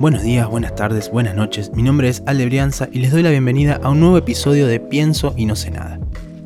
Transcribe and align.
Buenos 0.00 0.22
días, 0.22 0.48
buenas 0.48 0.74
tardes, 0.74 1.10
buenas 1.10 1.34
noches. 1.34 1.72
Mi 1.74 1.82
nombre 1.82 2.08
es 2.08 2.22
Alde 2.24 2.46
Brianza 2.46 2.88
y 2.90 3.00
les 3.00 3.12
doy 3.12 3.22
la 3.22 3.28
bienvenida 3.28 3.78
a 3.82 3.90
un 3.90 4.00
nuevo 4.00 4.16
episodio 4.16 4.66
de 4.66 4.80
Pienso 4.80 5.34
y 5.36 5.44
no 5.44 5.54
sé 5.54 5.70
nada. 5.70 6.00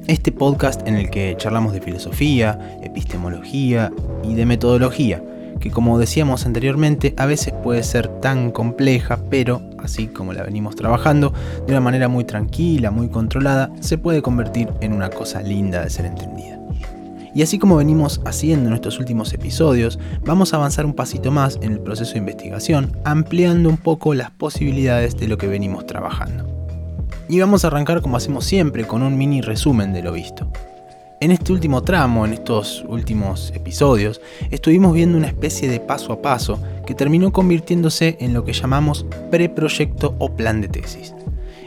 Este 0.08 0.32
podcast 0.32 0.84
en 0.88 0.96
el 0.96 1.08
que 1.08 1.36
charlamos 1.38 1.72
de 1.72 1.80
filosofía, 1.80 2.76
epistemología 2.82 3.92
y 4.24 4.34
de 4.34 4.44
metodología, 4.44 5.22
que 5.60 5.70
como 5.70 6.00
decíamos 6.00 6.46
anteriormente 6.46 7.14
a 7.16 7.26
veces 7.26 7.54
puede 7.62 7.84
ser 7.84 8.08
tan 8.20 8.50
compleja, 8.50 9.20
pero 9.30 9.62
así 9.78 10.08
como 10.08 10.32
la 10.32 10.42
venimos 10.42 10.74
trabajando, 10.74 11.32
de 11.64 11.74
una 11.74 11.80
manera 11.80 12.08
muy 12.08 12.24
tranquila, 12.24 12.90
muy 12.90 13.08
controlada, 13.08 13.70
se 13.78 13.98
puede 13.98 14.20
convertir 14.20 14.68
en 14.80 14.92
una 14.92 15.10
cosa 15.10 15.42
linda 15.42 15.84
de 15.84 15.90
ser 15.90 16.06
entendida. 16.06 16.53
Y 17.34 17.42
así 17.42 17.58
como 17.58 17.76
venimos 17.76 18.20
haciendo 18.24 18.68
en 18.68 18.74
estos 18.74 19.00
últimos 19.00 19.32
episodios, 19.32 19.98
vamos 20.24 20.54
a 20.54 20.56
avanzar 20.56 20.86
un 20.86 20.94
pasito 20.94 21.32
más 21.32 21.58
en 21.62 21.72
el 21.72 21.80
proceso 21.80 22.12
de 22.12 22.20
investigación, 22.20 22.96
ampliando 23.04 23.68
un 23.68 23.76
poco 23.76 24.14
las 24.14 24.30
posibilidades 24.30 25.16
de 25.16 25.26
lo 25.26 25.36
que 25.36 25.48
venimos 25.48 25.84
trabajando. 25.84 26.46
Y 27.28 27.40
vamos 27.40 27.64
a 27.64 27.68
arrancar 27.68 28.02
como 28.02 28.16
hacemos 28.16 28.44
siempre, 28.44 28.86
con 28.86 29.02
un 29.02 29.18
mini 29.18 29.40
resumen 29.40 29.92
de 29.92 30.02
lo 30.02 30.12
visto. 30.12 30.48
En 31.20 31.30
este 31.30 31.52
último 31.52 31.82
tramo, 31.82 32.24
en 32.24 32.34
estos 32.34 32.84
últimos 32.86 33.50
episodios, 33.54 34.20
estuvimos 34.50 34.92
viendo 34.92 35.16
una 35.16 35.28
especie 35.28 35.68
de 35.68 35.80
paso 35.80 36.12
a 36.12 36.20
paso 36.20 36.60
que 36.86 36.94
terminó 36.94 37.32
convirtiéndose 37.32 38.16
en 38.20 38.34
lo 38.34 38.44
que 38.44 38.52
llamamos 38.52 39.06
preproyecto 39.30 40.14
o 40.18 40.36
plan 40.36 40.60
de 40.60 40.68
tesis. 40.68 41.14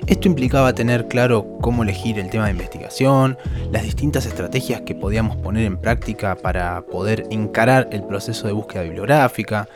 Esto 0.07 0.29
implicaba 0.29 0.73
tener 0.73 1.09
claro 1.09 1.45
cómo 1.59 1.83
elegir 1.83 2.17
el 2.17 2.29
tema 2.29 2.45
de 2.45 2.51
investigación, 2.51 3.37
las 3.71 3.83
distintas 3.83 4.25
estrategias 4.25 4.81
que 4.81 4.95
podíamos 4.95 5.35
poner 5.35 5.65
en 5.65 5.77
práctica 5.77 6.35
para 6.35 6.81
poder 6.83 7.27
encarar 7.29 7.89
el 7.91 8.03
proceso 8.03 8.47
de 8.47 8.53
búsqueda 8.53 8.83
bibliográfica, 8.83 9.67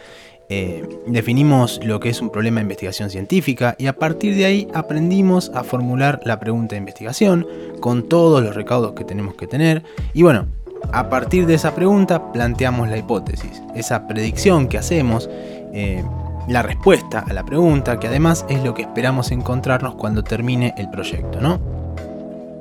eh, 0.48 0.88
definimos 1.06 1.82
lo 1.84 2.00
que 2.00 2.08
es 2.08 2.22
un 2.22 2.30
problema 2.30 2.62
de 2.62 2.64
investigación 2.64 3.10
científica 3.10 3.76
y 3.78 3.88
a 3.88 3.94
partir 3.94 4.36
de 4.38 4.46
ahí 4.46 4.68
aprendimos 4.74 5.52
a 5.54 5.66
formular 5.66 6.22
la 6.24 6.40
pregunta 6.40 6.76
de 6.76 6.80
investigación 6.80 7.46
con 7.82 8.08
todos 8.08 8.42
los 8.42 8.56
recaudos 8.56 8.94
que 8.94 9.04
tenemos 9.04 9.36
que 9.36 9.48
tener 9.48 9.84
y 10.14 10.24
bueno, 10.24 10.48
a 10.94 11.10
partir 11.10 11.46
de 11.46 11.56
esa 11.56 11.76
pregunta 11.76 12.32
planteamos 12.32 12.90
la 12.90 12.98
hipótesis, 12.98 13.62
esa 13.76 14.08
predicción 14.08 14.68
que 14.70 14.78
hacemos. 14.78 15.30
Eh, 15.74 16.04
la 16.48 16.62
respuesta 16.62 17.24
a 17.28 17.34
la 17.34 17.44
pregunta, 17.44 18.00
que 18.00 18.08
además 18.08 18.46
es 18.50 18.64
lo 18.64 18.74
que 18.74 18.84
esperamos 18.84 19.32
encontrarnos 19.32 19.96
cuando 19.96 20.24
termine 20.24 20.74
el 20.78 20.90
proyecto, 20.90 21.40
¿no? 21.40 21.60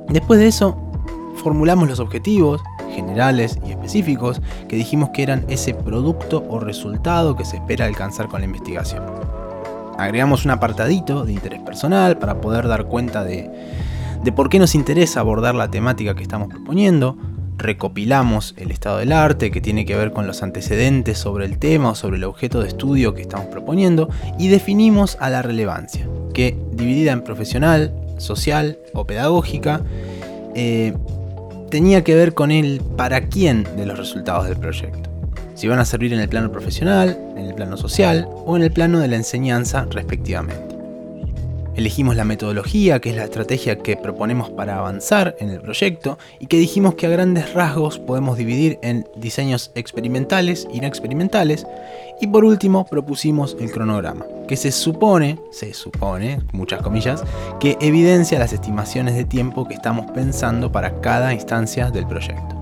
Después 0.09 0.41
de 0.41 0.49
eso, 0.49 0.77
formulamos 1.37 1.89
los 1.89 2.01
objetivos 2.01 2.63
generales 2.95 3.59
y 3.67 3.71
específicos 3.71 4.43
que 4.69 4.77
dijimos 4.77 5.11
que 5.11 5.23
eran 5.23 5.45
ese 5.49 5.75
producto 5.75 6.45
o 6.49 6.61
resultado 6.61 7.37
que 7.37 7.45
se 7.45 7.57
espera 7.57 7.87
alcanzar 7.87 8.29
con 8.29 8.41
la 8.41 8.47
investigación. 8.47 9.05
Agregamos 9.99 10.45
un 10.45 10.51
apartadito 10.51 11.25
de 11.25 11.33
interés 11.33 11.61
personal 11.61 12.19
para 12.19 12.41
poder 12.41 12.67
dar 12.69 12.87
cuenta 12.87 13.23
de, 13.23 13.51
de 14.23 14.33
por 14.33 14.49
qué 14.49 14.59
nos 14.59 14.75
interesa 14.75 15.21
abordar 15.21 15.55
la 15.55 15.71
temática 15.71 16.15
que 16.15 16.23
estamos 16.23 16.49
proponiendo, 16.49 17.17
recopilamos 17.61 18.55
el 18.57 18.71
estado 18.71 18.99
del 18.99 19.13
arte 19.13 19.51
que 19.51 19.61
tiene 19.61 19.85
que 19.85 19.97
ver 19.97 20.13
con 20.13 20.27
los 20.27 20.43
antecedentes 20.43 21.19
sobre 21.19 21.45
el 21.45 21.59
tema 21.59 21.91
o 21.91 21.95
sobre 21.95 22.17
el 22.17 22.25
objeto 22.25 22.61
de 22.61 22.69
estudio 22.69 23.15
que 23.15 23.23
estamos 23.23 23.47
proponiendo 23.47 24.09
y 24.39 24.49
definimos 24.49 25.17
a 25.21 25.31
la 25.31 25.43
relevancia, 25.43 26.09
que 26.35 26.57
dividida 26.73 27.13
en 27.13 27.23
profesional, 27.23 27.95
social 28.19 28.79
o 28.95 29.07
pedagógica, 29.07 29.83
eh, 30.55 30.95
tenía 31.71 32.03
que 32.03 32.15
ver 32.15 32.35
con 32.35 32.51
el 32.51 32.81
para 32.97 33.29
quién 33.29 33.65
de 33.77 33.87
los 33.87 33.99
resultados 33.99 34.47
del 34.47 34.57
proyecto. 34.57 35.11
Si 35.55 35.69
van 35.69 35.79
a 35.79 35.85
servir 35.85 36.13
en 36.13 36.21
el 36.21 36.29
plano 36.29 36.51
profesional, 36.51 37.19
en 37.37 37.45
el 37.45 37.55
plano 37.55 37.77
social 37.77 38.27
o 38.47 38.57
en 38.57 38.63
el 38.63 38.73
plano 38.73 38.99
de 39.01 39.09
la 39.09 39.17
enseñanza 39.17 39.87
respectivamente. 39.91 40.80
Elegimos 41.77 42.17
la 42.17 42.25
metodología, 42.25 43.01
que 43.01 43.11
es 43.11 43.17
la 43.17 43.25
estrategia 43.25 43.79
que 43.79 43.97
proponemos 43.97 44.51
para 44.51 44.79
avanzar 44.79 45.37
en 45.39 45.51
el 45.51 45.61
proyecto 45.61 46.19
y 46.41 46.47
que 46.47 46.57
dijimos 46.57 46.95
que 46.95 47.07
a 47.07 47.11
grandes 47.11 47.55
rasgos 47.55 47.99
podemos 47.99 48.37
dividir 48.37 48.79
en 48.83 49.07
diseños 49.17 49.71
experimentales 49.77 50.67
y 50.73 50.81
no 50.81 50.89
experimentales. 50.89 51.67
Y 52.21 52.27
por 52.27 52.45
último 52.45 52.87
propusimos 52.87 53.57
el 53.61 53.71
cronograma, 53.71 54.27
que 54.49 54.57
se 54.57 54.73
supone, 54.73 55.39
se 55.53 55.73
supone, 55.73 56.41
muchas 56.53 56.83
comillas, 56.83 57.23
que 57.61 57.79
evidencia 57.81 58.39
las 58.39 58.53
estimaciones 58.53 59.15
de 59.15 59.25
tiempo 59.25 59.67
que 59.67 59.75
estamos 59.75 60.11
pensando 60.11 60.73
para 60.73 61.01
cada 61.01 61.33
instancia 61.33 61.91
del 61.91 62.07
proyecto. 62.07 62.57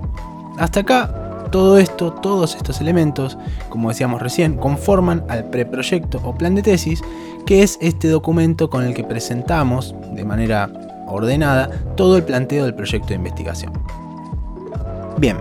Hasta 0.59 0.81
acá 0.81 1.28
todo 1.51 1.79
esto, 1.79 2.13
todos 2.13 2.55
estos 2.57 2.81
elementos, 2.81 3.39
como 3.69 3.89
decíamos 3.89 4.23
recién, 4.23 4.57
conforman 4.57 5.25
al 5.29 5.45
preproyecto 5.51 6.21
o 6.25 6.35
plan 6.35 6.55
de 6.55 6.63
tesis, 6.63 7.03
que 7.47 7.63
es 7.63 7.79
este 7.81 8.09
documento 8.09 8.69
con 8.71 8.85
el 8.85 8.95
que 8.95 9.05
presentamos 9.05 9.95
de 10.13 10.25
manera 10.25 10.71
ordenada 11.07 11.71
todo 11.97 12.17
el 12.17 12.25
planteo 12.25 12.65
del 12.65 12.75
proyecto 12.75 13.09
de 13.09 13.15
investigación. 13.15 13.73
Bien, 15.19 15.39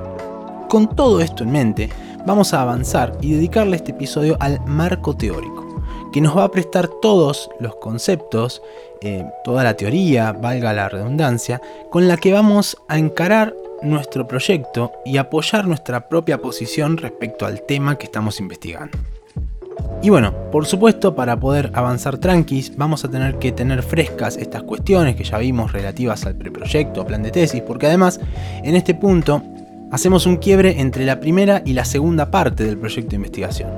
con 0.70 0.96
todo 0.96 1.22
esto 1.22 1.44
en 1.44 1.52
mente, 1.52 1.90
vamos 2.26 2.54
a 2.54 2.62
avanzar 2.62 3.18
y 3.22 3.34
dedicarle 3.34 3.76
este 3.76 3.92
episodio 3.92 4.38
al 4.40 4.60
marco 4.66 5.16
teórico, 5.16 5.82
que 6.12 6.22
nos 6.22 6.36
va 6.36 6.46
a 6.46 6.52
prestar 6.52 6.88
todos 6.88 7.50
los 7.60 7.76
conceptos, 7.76 8.62
eh, 9.02 9.24
toda 9.44 9.64
la 9.64 9.76
teoría, 9.76 10.32
valga 10.32 10.74
la 10.74 10.90
redundancia, 10.90 11.62
con 11.90 12.08
la 12.08 12.18
que 12.18 12.34
vamos 12.34 12.78
a 12.88 12.98
encarar 12.98 13.54
nuestro 13.82 14.28
proyecto 14.28 14.92
y 15.06 15.18
apoyar 15.18 15.68
nuestra 15.68 16.10
propia 16.10 16.40
posición 16.40 16.98
respecto 16.98 17.46
al 17.46 17.62
tema 17.62 17.98
que 17.98 18.06
estamos 18.06 18.40
investigando. 18.40 18.98
Y 20.02 20.10
bueno, 20.10 20.34
por 20.52 20.66
supuesto, 20.66 21.16
para 21.16 21.40
poder 21.40 21.72
avanzar 21.74 22.18
tranquis, 22.18 22.76
vamos 22.78 23.04
a 23.04 23.10
tener 23.10 23.40
que 23.40 23.52
tener 23.52 23.82
frescas 23.82 24.38
estas 24.38 24.64
cuestiones 24.64 25.16
que 25.16 25.24
ya 25.24 25.38
vimos 25.40 25.72
relativas 25.72 26.26
al 26.26 26.36
preproyecto 26.36 27.02
o 27.02 27.06
plan 27.06 27.24
de 27.24 27.32
tesis, 27.32 27.62
porque 27.62 27.88
además, 27.88 28.20
en 28.64 28.76
este 28.76 28.94
punto, 28.94 29.42
hacemos 29.92 30.26
un 30.26 30.38
quiebre 30.38 30.80
entre 30.82 31.06
la 31.06 31.20
primera 31.20 31.64
y 31.66 31.74
la 31.74 31.84
segunda 31.84 32.30
parte 32.30 32.64
del 32.64 32.78
proyecto 32.78 33.12
de 33.12 33.16
investigación. 33.16 33.72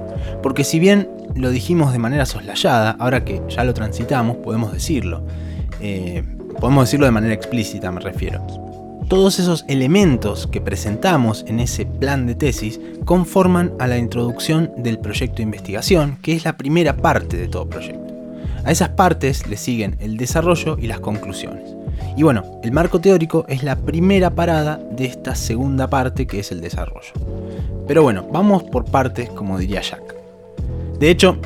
Porque 0.43 0.63
si 0.63 0.79
bien 0.79 1.09
lo 1.35 1.51
dijimos 1.51 1.93
de 1.93 1.99
manera 1.99 2.25
soslayada, 2.25 2.97
ahora 2.99 3.23
que 3.23 3.41
ya 3.47 3.63
lo 3.63 3.73
transitamos, 3.73 4.37
podemos 4.37 4.73
decirlo. 4.73 5.23
Eh, 5.79 6.23
podemos 6.59 6.85
decirlo 6.85 7.05
de 7.05 7.11
manera 7.11 7.33
explícita, 7.33 7.91
me 7.91 8.01
refiero 8.01 8.68
todos 9.09 9.39
esos 9.39 9.65
elementos 9.67 10.45
que 10.45 10.61
presentamos 10.61 11.43
en 11.47 11.59
ese 11.59 11.87
plan 11.87 12.27
de 12.27 12.35
tesis 12.35 12.79
conforman 13.05 13.73
a 13.79 13.87
la 13.87 13.97
introducción 13.97 14.71
del 14.77 14.99
proyecto 14.99 15.37
de 15.37 15.43
investigación, 15.43 16.19
que 16.21 16.33
es 16.33 16.45
la 16.45 16.57
primera 16.57 16.95
parte 16.95 17.35
de 17.35 17.47
todo 17.47 17.67
proyecto. 17.67 18.13
A 18.63 18.71
esas 18.71 18.89
partes 18.89 19.47
le 19.47 19.57
siguen 19.57 19.97
el 19.99 20.15
desarrollo 20.15 20.77
y 20.79 20.85
las 20.85 20.99
conclusiones. 20.99 21.75
Y 22.17 22.21
bueno, 22.21 22.59
el 22.63 22.71
marco 22.71 23.01
teórico 23.01 23.45
es 23.47 23.63
la 23.63 23.77
primera 23.77 24.29
parada 24.29 24.79
de 24.91 25.05
esta 25.05 25.33
segunda 25.33 25.89
parte 25.89 26.27
que 26.27 26.41
es 26.41 26.51
el 26.51 26.61
desarrollo. 26.61 27.13
Pero 27.87 28.03
bueno, 28.03 28.27
vamos 28.31 28.61
por 28.61 28.85
partes 28.85 29.27
como 29.31 29.57
diría 29.57 29.81
Jack. 29.81 30.13
De 30.99 31.09
hecho, 31.09 31.39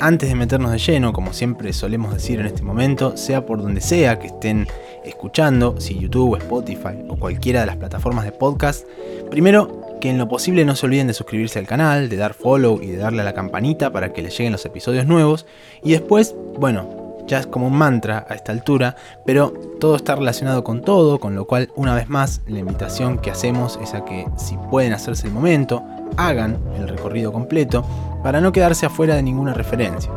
antes 0.00 0.30
de 0.30 0.34
meternos 0.34 0.72
de 0.72 0.78
lleno, 0.78 1.12
como 1.12 1.34
siempre 1.34 1.74
solemos 1.74 2.14
decir 2.14 2.40
en 2.40 2.46
este 2.46 2.62
momento, 2.62 3.18
sea 3.18 3.44
por 3.44 3.60
donde 3.60 3.82
sea 3.82 4.18
que 4.18 4.28
estén 4.28 4.66
escuchando, 5.04 5.80
si 5.80 5.98
YouTube, 5.98 6.36
Spotify 6.36 7.04
o 7.08 7.16
cualquiera 7.16 7.60
de 7.60 7.66
las 7.66 7.76
plataformas 7.76 8.24
de 8.24 8.32
podcast, 8.32 8.86
primero 9.30 9.98
que 10.00 10.10
en 10.10 10.18
lo 10.18 10.28
posible 10.28 10.64
no 10.64 10.74
se 10.74 10.86
olviden 10.86 11.06
de 11.06 11.14
suscribirse 11.14 11.58
al 11.58 11.66
canal, 11.66 12.08
de 12.08 12.16
dar 12.16 12.34
follow 12.34 12.80
y 12.82 12.86
de 12.88 12.96
darle 12.96 13.22
a 13.22 13.24
la 13.24 13.34
campanita 13.34 13.92
para 13.92 14.12
que 14.12 14.22
les 14.22 14.36
lleguen 14.36 14.52
los 14.52 14.64
episodios 14.64 15.06
nuevos. 15.06 15.46
Y 15.82 15.92
después, 15.92 16.34
bueno, 16.58 17.00
ya 17.26 17.38
es 17.38 17.46
como 17.46 17.68
un 17.68 17.76
mantra 17.76 18.26
a 18.28 18.34
esta 18.34 18.50
altura, 18.50 18.96
pero 19.24 19.52
todo 19.78 19.96
está 19.96 20.16
relacionado 20.16 20.64
con 20.64 20.82
todo, 20.82 21.20
con 21.20 21.34
lo 21.34 21.46
cual 21.46 21.70
una 21.76 21.94
vez 21.94 22.08
más 22.08 22.40
la 22.48 22.58
invitación 22.58 23.18
que 23.18 23.30
hacemos 23.30 23.78
es 23.82 23.94
a 23.94 24.04
que 24.04 24.26
si 24.36 24.56
pueden 24.70 24.92
hacerse 24.92 25.28
el 25.28 25.32
momento, 25.32 25.84
hagan 26.16 26.58
el 26.76 26.88
recorrido 26.88 27.32
completo 27.32 27.84
para 28.22 28.40
no 28.40 28.52
quedarse 28.52 28.86
afuera 28.86 29.14
de 29.14 29.22
ninguna 29.22 29.54
referencia. 29.54 30.10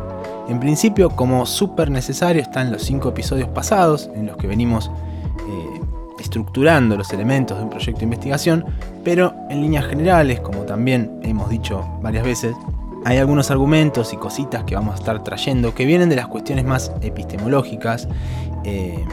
En 0.48 0.60
principio, 0.60 1.10
como 1.10 1.46
súper 1.46 1.90
necesario, 1.90 2.42
están 2.42 2.70
los 2.70 2.82
cinco 2.82 3.08
episodios 3.08 3.48
pasados 3.48 4.10
en 4.14 4.26
los 4.26 4.36
que 4.36 4.46
venimos 4.46 4.90
eh, 5.48 5.80
estructurando 6.18 6.96
los 6.96 7.12
elementos 7.12 7.56
de 7.56 7.64
un 7.64 7.70
proyecto 7.70 8.00
de 8.00 8.04
investigación, 8.04 8.64
pero 9.02 9.34
en 9.48 9.62
líneas 9.62 9.86
generales, 9.86 10.40
como 10.40 10.60
también 10.62 11.18
hemos 11.22 11.48
dicho 11.48 11.86
varias 12.02 12.24
veces, 12.24 12.54
hay 13.06 13.18
algunos 13.18 13.50
argumentos 13.50 14.12
y 14.12 14.16
cositas 14.16 14.64
que 14.64 14.74
vamos 14.74 14.94
a 14.94 14.98
estar 14.98 15.22
trayendo 15.22 15.74
que 15.74 15.84
vienen 15.84 16.08
de 16.08 16.16
las 16.16 16.26
cuestiones 16.26 16.64
más 16.64 16.92
epistemológicas 17.02 18.08
eh, 18.64 19.04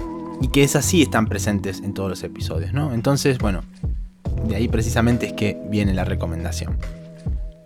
y 0.41 0.47
que 0.47 0.63
esas 0.63 0.85
sí 0.85 1.01
están 1.01 1.27
presentes 1.27 1.81
en 1.81 1.93
todos 1.93 2.09
los 2.09 2.23
episodios, 2.23 2.73
¿no? 2.73 2.93
Entonces, 2.93 3.37
bueno, 3.37 3.61
de 4.47 4.55
ahí 4.55 4.67
precisamente 4.67 5.27
es 5.27 5.33
que 5.33 5.61
viene 5.69 5.93
la 5.93 6.05
recomendación. 6.05 6.77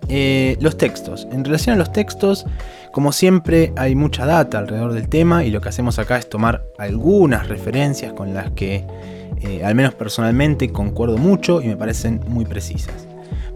Eh, 0.07 0.57
los 0.59 0.77
textos. 0.77 1.27
En 1.31 1.43
relación 1.43 1.75
a 1.75 1.77
los 1.77 1.91
textos, 1.91 2.45
como 2.91 3.11
siempre 3.11 3.73
hay 3.75 3.95
mucha 3.95 4.25
data 4.25 4.59
alrededor 4.59 4.93
del 4.93 5.09
tema 5.09 5.43
y 5.43 5.51
lo 5.51 5.61
que 5.61 5.69
hacemos 5.69 5.99
acá 5.99 6.17
es 6.17 6.29
tomar 6.29 6.65
algunas 6.77 7.47
referencias 7.47 8.13
con 8.13 8.33
las 8.33 8.51
que, 8.51 8.85
eh, 9.41 9.63
al 9.63 9.75
menos 9.75 9.95
personalmente, 9.95 10.71
concuerdo 10.71 11.17
mucho 11.17 11.61
y 11.61 11.67
me 11.67 11.75
parecen 11.75 12.21
muy 12.27 12.45
precisas. 12.45 13.07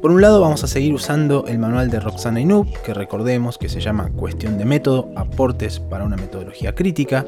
Por 0.01 0.11
un 0.11 0.21
lado 0.21 0.39
vamos 0.39 0.63
a 0.63 0.67
seguir 0.67 0.93
usando 0.93 1.45
el 1.47 1.59
manual 1.59 1.89
de 1.89 1.99
Roxana 1.99 2.39
Inub, 2.39 2.67
que 2.83 2.93
recordemos 2.93 3.57
que 3.57 3.67
se 3.67 3.81
llama 3.81 4.09
Cuestión 4.15 4.57
de 4.57 4.63
método, 4.63 5.09
aportes 5.15 5.79
para 5.79 6.05
una 6.05 6.15
metodología 6.15 6.73
crítica. 6.73 7.25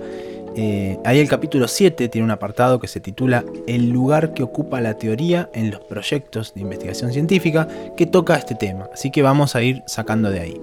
Eh, 0.55 0.99
ahí 1.05 1.19
el 1.19 1.29
capítulo 1.29 1.67
7 1.67 2.09
tiene 2.09 2.25
un 2.25 2.31
apartado 2.31 2.79
que 2.79 2.87
se 2.87 2.99
titula 2.99 3.45
El 3.67 3.89
lugar 3.89 4.33
que 4.33 4.43
ocupa 4.43 4.81
la 4.81 4.95
teoría 4.95 5.49
en 5.53 5.71
los 5.71 5.79
proyectos 5.81 6.53
de 6.53 6.61
investigación 6.61 7.13
científica, 7.13 7.67
que 7.95 8.05
toca 8.05 8.35
este 8.35 8.55
tema, 8.55 8.89
así 8.93 9.11
que 9.11 9.21
vamos 9.21 9.55
a 9.55 9.61
ir 9.61 9.81
sacando 9.87 10.29
de 10.29 10.39
ahí. 10.41 10.61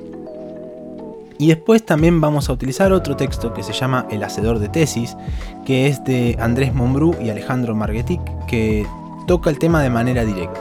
Y 1.39 1.49
después 1.49 1.87
también 1.87 2.21
vamos 2.21 2.49
a 2.49 2.53
utilizar 2.53 2.93
otro 2.93 3.17
texto 3.17 3.55
que 3.55 3.63
se 3.63 3.73
llama 3.73 4.07
El 4.11 4.25
Hacedor 4.25 4.59
de 4.59 4.69
Tesis, 4.69 5.17
que 5.65 5.87
es 5.87 6.05
de 6.05 6.37
Andrés 6.41 6.75
Mombrú 6.75 7.15
y 7.23 7.31
Alejandro 7.31 7.75
Marguetic, 7.77 8.21
que 8.47 8.85
toca 9.27 9.49
el 9.49 9.59
tema 9.59 9.83
de 9.83 9.89
manera 9.89 10.25
directa. 10.25 10.61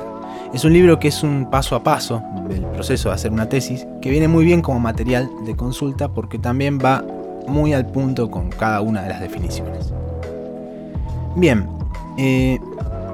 Es 0.53 0.63
un 0.63 0.73
libro 0.73 0.99
que 0.99 1.09
es 1.09 1.23
un 1.23 1.49
paso 1.49 1.75
a 1.75 1.83
paso 1.83 2.23
del 2.47 2.63
proceso 2.67 3.09
de 3.09 3.15
hacer 3.15 3.31
una 3.31 3.49
tesis, 3.49 3.85
que 4.01 4.09
viene 4.09 4.27
muy 4.27 4.45
bien 4.45 4.61
como 4.61 4.79
material 4.79 5.29
de 5.45 5.55
consulta 5.55 6.09
porque 6.09 6.39
también 6.39 6.79
va 6.79 7.03
muy 7.47 7.73
al 7.73 7.85
punto 7.85 8.29
con 8.29 8.49
cada 8.49 8.81
una 8.81 9.03
de 9.03 9.09
las 9.09 9.21
definiciones. 9.21 9.93
Bien, 11.35 11.67
eh, 12.17 12.59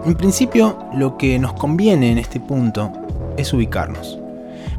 en 0.05 0.15
principio 0.15 0.77
lo 0.93 1.17
que 1.17 1.39
nos 1.39 1.53
conviene 1.53 2.11
en 2.11 2.17
este 2.17 2.39
punto 2.39 2.91
es 3.37 3.53
ubicarnos 3.53 4.19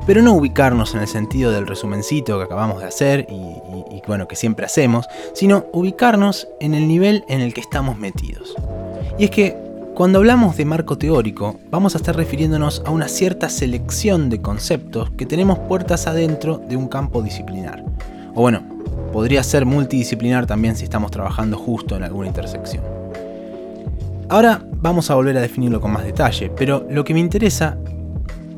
pero 0.06 0.22
no 0.22 0.34
ubicarnos 0.34 0.94
en 0.94 1.00
el 1.00 1.08
sentido 1.08 1.50
del 1.50 1.66
resumencito 1.66 2.38
que 2.38 2.44
acabamos 2.44 2.80
de 2.80 2.86
hacer 2.86 3.26
y, 3.30 4.02
bueno, 4.06 4.28
que 4.28 4.36
siempre 4.36 4.66
hacemos, 4.66 5.06
sino 5.32 5.66
ubicarnos 5.72 6.48
en 6.60 6.74
el 6.74 6.86
nivel 6.86 7.24
en 7.28 7.40
el 7.40 7.54
que 7.54 7.60
estamos 7.60 7.96
metidos. 7.96 8.54
Y 9.18 9.24
es 9.24 9.30
que 9.30 9.56
cuando 9.94 10.18
hablamos 10.18 10.56
de 10.56 10.64
marco 10.64 10.98
teórico, 10.98 11.56
vamos 11.70 11.94
a 11.94 11.98
estar 11.98 12.16
refiriéndonos 12.16 12.82
a 12.84 12.90
una 12.90 13.08
cierta 13.08 13.48
selección 13.48 14.28
de 14.28 14.42
conceptos 14.42 15.10
que 15.12 15.24
tenemos 15.24 15.58
puertas 15.60 16.06
adentro 16.06 16.58
de 16.58 16.76
un 16.76 16.88
campo 16.88 17.22
disciplinar. 17.22 17.82
O 18.34 18.42
bueno, 18.42 18.62
podría 19.14 19.44
ser 19.44 19.64
multidisciplinar 19.64 20.44
también 20.44 20.74
si 20.74 20.82
estamos 20.82 21.12
trabajando 21.12 21.56
justo 21.56 21.94
en 21.94 22.02
alguna 22.02 22.26
intersección. 22.26 22.82
Ahora 24.28 24.60
vamos 24.72 25.08
a 25.08 25.14
volver 25.14 25.36
a 25.36 25.40
definirlo 25.40 25.80
con 25.80 25.92
más 25.92 26.02
detalle, 26.02 26.50
pero 26.50 26.84
lo 26.90 27.04
que 27.04 27.14
me 27.14 27.20
interesa 27.20 27.78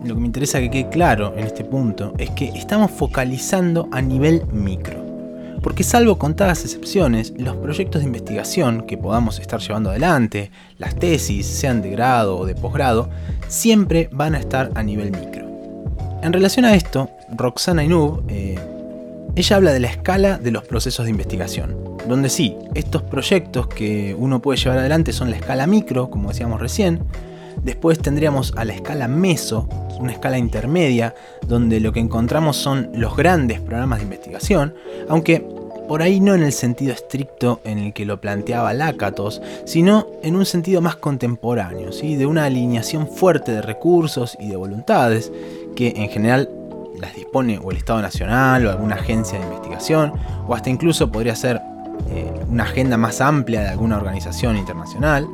lo 0.02 0.14
que 0.14 0.20
me 0.20 0.26
interesa 0.26 0.58
que 0.60 0.70
quede 0.70 0.88
claro 0.88 1.34
en 1.36 1.44
este 1.44 1.62
punto 1.62 2.14
es 2.16 2.30
que 2.30 2.46
estamos 2.46 2.90
focalizando 2.90 3.86
a 3.92 4.00
nivel 4.00 4.46
micro. 4.50 5.04
Porque 5.62 5.84
salvo 5.84 6.16
contadas 6.16 6.64
excepciones, 6.64 7.34
los 7.36 7.56
proyectos 7.56 8.00
de 8.00 8.06
investigación 8.06 8.86
que 8.86 8.96
podamos 8.96 9.38
estar 9.40 9.60
llevando 9.60 9.90
adelante, 9.90 10.50
las 10.78 10.96
tesis, 10.96 11.44
sean 11.44 11.82
de 11.82 11.90
grado 11.90 12.38
o 12.38 12.46
de 12.46 12.54
posgrado, 12.54 13.10
siempre 13.48 14.08
van 14.10 14.34
a 14.34 14.38
estar 14.38 14.70
a 14.74 14.82
nivel 14.82 15.10
micro. 15.10 15.44
En 16.22 16.32
relación 16.32 16.64
a 16.64 16.74
esto, 16.74 17.10
Roxana 17.36 17.84
Inub, 17.84 18.24
eh, 18.28 18.58
ella 19.34 19.56
habla 19.56 19.73
de 19.73 19.81
la 19.81 19.88
escala 19.88 20.38
de 20.38 20.50
los 20.50 20.64
procesos 20.64 21.05
de 21.05 21.11
investigación, 21.11 21.76
donde 22.08 22.28
sí, 22.28 22.56
estos 22.75 23.02
proyectos 23.02 23.67
que 23.67 24.14
uno 24.19 24.40
puede 24.40 24.58
llevar 24.58 24.78
adelante 24.78 25.12
son 25.12 25.31
la 25.31 25.37
escala 25.37 25.67
micro, 25.67 26.11
como 26.11 26.31
decíamos 26.31 26.61
recién, 26.61 27.00
después 27.62 27.99
tendríamos 27.99 28.55
a 28.56 28.64
la 28.64 28.75
escala 28.75 29.08
meso, 29.08 29.69
una 29.99 30.12
escala 30.12 30.38
intermedia, 30.38 31.14
donde 31.46 31.81
lo 31.81 31.93
que 31.93 32.00
encontramos 32.00 32.56
son 32.56 32.90
los 32.94 33.17
grandes 33.17 33.61
programas 33.61 33.99
de 33.99 34.05
investigación, 34.05 34.75
aunque 35.08 35.44
por 35.88 36.02
ahí 36.02 36.20
no 36.20 36.34
en 36.34 36.43
el 36.43 36.52
sentido 36.52 36.93
estricto 36.93 37.61
en 37.64 37.78
el 37.78 37.93
que 37.93 38.05
lo 38.05 38.20
planteaba 38.20 38.75
Lakatos, 38.75 39.40
sino 39.64 40.08
en 40.23 40.34
un 40.37 40.44
sentido 40.44 40.81
más 40.81 40.96
contemporáneo, 40.96 41.93
¿sí? 41.93 42.17
de 42.17 42.26
una 42.26 42.44
alineación 42.44 43.06
fuerte 43.08 43.52
de 43.52 43.62
recursos 43.62 44.37
y 44.40 44.49
de 44.49 44.56
voluntades, 44.56 45.32
que 45.76 45.94
en 45.96 46.08
general 46.08 46.50
o 47.36 47.70
el 47.70 47.76
Estado 47.76 48.00
Nacional 48.00 48.66
o 48.66 48.70
alguna 48.70 48.94
agencia 48.94 49.38
de 49.38 49.44
investigación, 49.44 50.12
o 50.48 50.54
hasta 50.54 50.70
incluso 50.70 51.12
podría 51.12 51.36
ser 51.36 51.60
eh, 52.08 52.32
una 52.48 52.64
agenda 52.64 52.96
más 52.96 53.20
amplia 53.20 53.60
de 53.60 53.68
alguna 53.68 53.96
organización 53.96 54.56
internacional. 54.56 55.28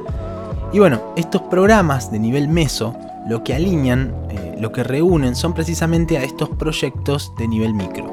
Y 0.73 0.79
bueno, 0.79 1.01
estos 1.17 1.43
programas 1.43 2.11
de 2.11 2.19
nivel 2.19 2.49
meso 2.49 2.97
lo 3.29 3.45
que 3.45 3.55
alinean, 3.55 4.13
eh, 4.31 4.57
lo 4.59 4.73
que 4.73 4.83
reúnen 4.83 5.37
son 5.37 5.53
precisamente 5.55 6.19
a 6.19 6.25
estos 6.25 6.49
proyectos 6.49 7.33
de 7.39 7.47
nivel 7.47 7.73
micro. 7.73 8.07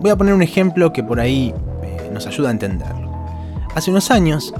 Voy 0.00 0.10
a 0.10 0.16
poner 0.16 0.34
un 0.34 0.42
ejemplo 0.42 0.92
que 0.92 1.02
por 1.02 1.18
ahí 1.18 1.52
eh, 1.82 2.10
nos 2.12 2.26
ayuda 2.28 2.48
a 2.48 2.52
entenderlo. 2.52 3.08
Hace 3.74 3.90
unos 3.90 4.10
años 4.10 4.54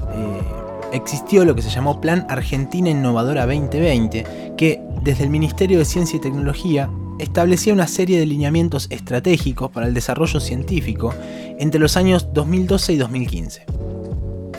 existió 0.91 1.45
lo 1.45 1.55
que 1.55 1.61
se 1.61 1.69
llamó 1.69 2.01
Plan 2.01 2.25
Argentina 2.29 2.89
Innovadora 2.89 3.45
2020, 3.45 4.53
que 4.57 4.81
desde 5.03 5.23
el 5.23 5.29
Ministerio 5.29 5.79
de 5.79 5.85
Ciencia 5.85 6.17
y 6.17 6.19
Tecnología 6.19 6.89
establecía 7.19 7.73
una 7.73 7.87
serie 7.87 8.19
de 8.19 8.25
lineamientos 8.25 8.87
estratégicos 8.89 9.69
para 9.71 9.87
el 9.87 9.93
desarrollo 9.93 10.39
científico 10.39 11.13
entre 11.59 11.79
los 11.79 11.97
años 11.97 12.29
2012 12.33 12.93
y 12.93 12.97
2015. 12.97 13.65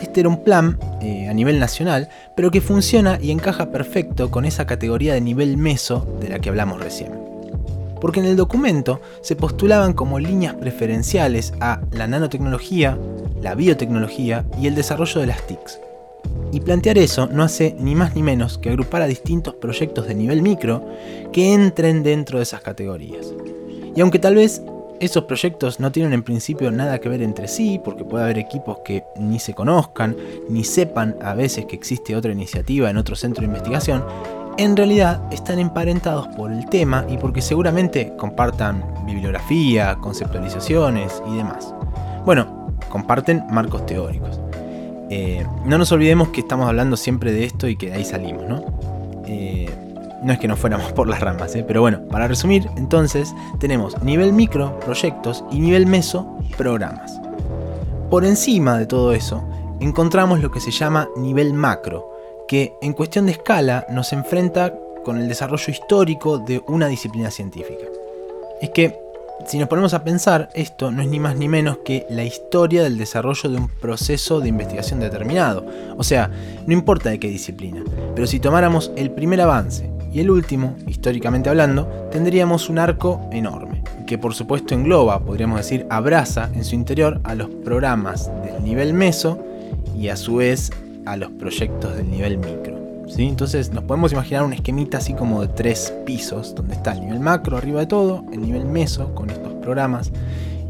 Este 0.01 0.21
era 0.21 0.29
un 0.29 0.43
plan 0.43 0.79
eh, 1.01 1.27
a 1.29 1.33
nivel 1.33 1.59
nacional, 1.59 2.09
pero 2.35 2.51
que 2.51 2.61
funciona 2.61 3.19
y 3.21 3.31
encaja 3.31 3.71
perfecto 3.71 4.31
con 4.31 4.45
esa 4.45 4.65
categoría 4.65 5.13
de 5.13 5.21
nivel 5.21 5.57
meso 5.57 6.17
de 6.19 6.29
la 6.29 6.39
que 6.39 6.49
hablamos 6.49 6.81
recién. 6.81 7.11
Porque 7.99 8.19
en 8.19 8.25
el 8.25 8.35
documento 8.35 8.99
se 9.21 9.35
postulaban 9.35 9.93
como 9.93 10.19
líneas 10.19 10.55
preferenciales 10.55 11.53
a 11.59 11.81
la 11.91 12.07
nanotecnología, 12.07 12.97
la 13.41 13.53
biotecnología 13.53 14.45
y 14.59 14.67
el 14.67 14.75
desarrollo 14.75 15.21
de 15.21 15.27
las 15.27 15.45
TICs. 15.45 15.79
Y 16.51 16.59
plantear 16.59 16.97
eso 16.97 17.27
no 17.27 17.43
hace 17.43 17.75
ni 17.79 17.95
más 17.95 18.15
ni 18.15 18.23
menos 18.23 18.57
que 18.57 18.69
agrupar 18.69 19.01
a 19.01 19.07
distintos 19.07 19.55
proyectos 19.55 20.07
de 20.07 20.15
nivel 20.15 20.41
micro 20.41 20.85
que 21.31 21.53
entren 21.53 22.03
dentro 22.03 22.39
de 22.39 22.43
esas 22.43 22.61
categorías. 22.61 23.33
Y 23.95 24.01
aunque 24.01 24.19
tal 24.19 24.35
vez 24.35 24.61
esos 24.99 25.23
proyectos 25.23 25.79
no 25.79 25.91
tienen 25.91 26.13
en 26.13 26.23
principio 26.23 26.69
nada 26.71 26.99
que 26.99 27.09
ver 27.09 27.21
entre 27.23 27.47
sí, 27.47 27.79
porque 27.83 28.03
puede 28.03 28.23
haber 28.23 28.37
equipos 28.37 28.79
que 28.85 29.03
ni 29.17 29.39
se 29.39 29.53
conozcan, 29.53 30.15
ni 30.49 30.63
sepan 30.63 31.15
a 31.23 31.33
veces 31.33 31.65
que 31.65 31.75
existe 31.75 32.15
otra 32.15 32.31
iniciativa 32.31 32.89
en 32.89 32.97
otro 32.97 33.15
centro 33.15 33.41
de 33.41 33.47
investigación, 33.47 34.03
en 34.57 34.75
realidad 34.75 35.23
están 35.31 35.57
emparentados 35.57 36.27
por 36.27 36.51
el 36.51 36.67
tema 36.67 37.05
y 37.09 37.17
porque 37.17 37.41
seguramente 37.41 38.13
compartan 38.17 38.83
bibliografía, 39.05 39.95
conceptualizaciones 40.01 41.23
y 41.27 41.37
demás. 41.37 41.73
Bueno, 42.25 42.67
comparten 42.89 43.43
marcos 43.49 43.85
teóricos. 43.85 44.40
Eh, 45.13 45.45
no 45.65 45.77
nos 45.77 45.91
olvidemos 45.91 46.29
que 46.29 46.39
estamos 46.39 46.69
hablando 46.69 46.95
siempre 46.95 47.33
de 47.33 47.43
esto 47.43 47.67
y 47.67 47.75
que 47.75 47.87
de 47.87 47.95
ahí 47.95 48.05
salimos, 48.05 48.47
¿no? 48.47 48.63
Eh, 49.27 49.69
no 50.23 50.31
es 50.31 50.39
que 50.39 50.47
nos 50.47 50.57
fuéramos 50.57 50.93
por 50.93 51.05
las 51.09 51.19
ramas, 51.19 51.53
¿eh? 51.53 51.65
pero 51.67 51.81
bueno, 51.81 52.01
para 52.09 52.29
resumir, 52.29 52.69
entonces 52.77 53.35
tenemos 53.59 54.01
nivel 54.03 54.31
micro, 54.31 54.79
proyectos, 54.79 55.43
y 55.51 55.59
nivel 55.59 55.85
meso, 55.85 56.37
programas. 56.55 57.19
Por 58.09 58.23
encima 58.23 58.77
de 58.77 58.85
todo 58.85 59.11
eso, 59.11 59.43
encontramos 59.81 60.39
lo 60.39 60.49
que 60.49 60.61
se 60.61 60.71
llama 60.71 61.09
nivel 61.17 61.53
macro, 61.53 62.09
que 62.47 62.75
en 62.81 62.93
cuestión 62.93 63.25
de 63.25 63.33
escala 63.33 63.85
nos 63.89 64.13
enfrenta 64.13 64.73
con 65.03 65.17
el 65.17 65.27
desarrollo 65.27 65.71
histórico 65.71 66.37
de 66.37 66.63
una 66.67 66.87
disciplina 66.87 67.31
científica. 67.31 67.83
Es 68.61 68.69
que, 68.69 68.97
si 69.45 69.57
nos 69.57 69.67
ponemos 69.67 69.93
a 69.93 70.03
pensar, 70.03 70.49
esto 70.53 70.91
no 70.91 71.01
es 71.01 71.07
ni 71.07 71.19
más 71.19 71.35
ni 71.35 71.47
menos 71.47 71.79
que 71.79 72.05
la 72.09 72.23
historia 72.23 72.83
del 72.83 72.97
desarrollo 72.97 73.49
de 73.49 73.57
un 73.57 73.67
proceso 73.67 74.39
de 74.39 74.49
investigación 74.49 74.99
determinado. 74.99 75.65
O 75.97 76.03
sea, 76.03 76.29
no 76.65 76.73
importa 76.73 77.09
de 77.09 77.19
qué 77.19 77.27
disciplina, 77.27 77.83
pero 78.15 78.27
si 78.27 78.39
tomáramos 78.39 78.91
el 78.95 79.11
primer 79.11 79.41
avance 79.41 79.89
y 80.13 80.19
el 80.19 80.29
último, 80.29 80.75
históricamente 80.87 81.49
hablando, 81.49 81.87
tendríamos 82.11 82.69
un 82.69 82.79
arco 82.79 83.21
enorme, 83.31 83.83
que 84.05 84.17
por 84.17 84.33
supuesto 84.33 84.75
engloba, 84.75 85.19
podríamos 85.19 85.57
decir, 85.57 85.85
abraza 85.89 86.49
en 86.53 86.65
su 86.65 86.75
interior 86.75 87.21
a 87.23 87.35
los 87.35 87.49
programas 87.49 88.29
del 88.43 88.63
nivel 88.63 88.93
meso 88.93 89.39
y 89.97 90.09
a 90.09 90.17
su 90.17 90.37
vez 90.37 90.71
a 91.05 91.15
los 91.17 91.31
proyectos 91.31 91.95
del 91.95 92.09
nivel 92.09 92.37
micro. 92.37 92.70
Entonces 93.17 93.71
nos 93.71 93.83
podemos 93.83 94.11
imaginar 94.11 94.43
un 94.43 94.53
esquemita 94.53 94.97
así 94.97 95.13
como 95.13 95.41
de 95.41 95.47
tres 95.49 95.93
pisos, 96.05 96.55
donde 96.55 96.75
está 96.75 96.93
el 96.93 97.01
nivel 97.01 97.19
macro 97.19 97.57
arriba 97.57 97.81
de 97.81 97.87
todo, 97.87 98.25
el 98.31 98.41
nivel 98.41 98.65
meso 98.65 99.13
con 99.13 99.29
estos 99.29 99.53
programas 99.55 100.11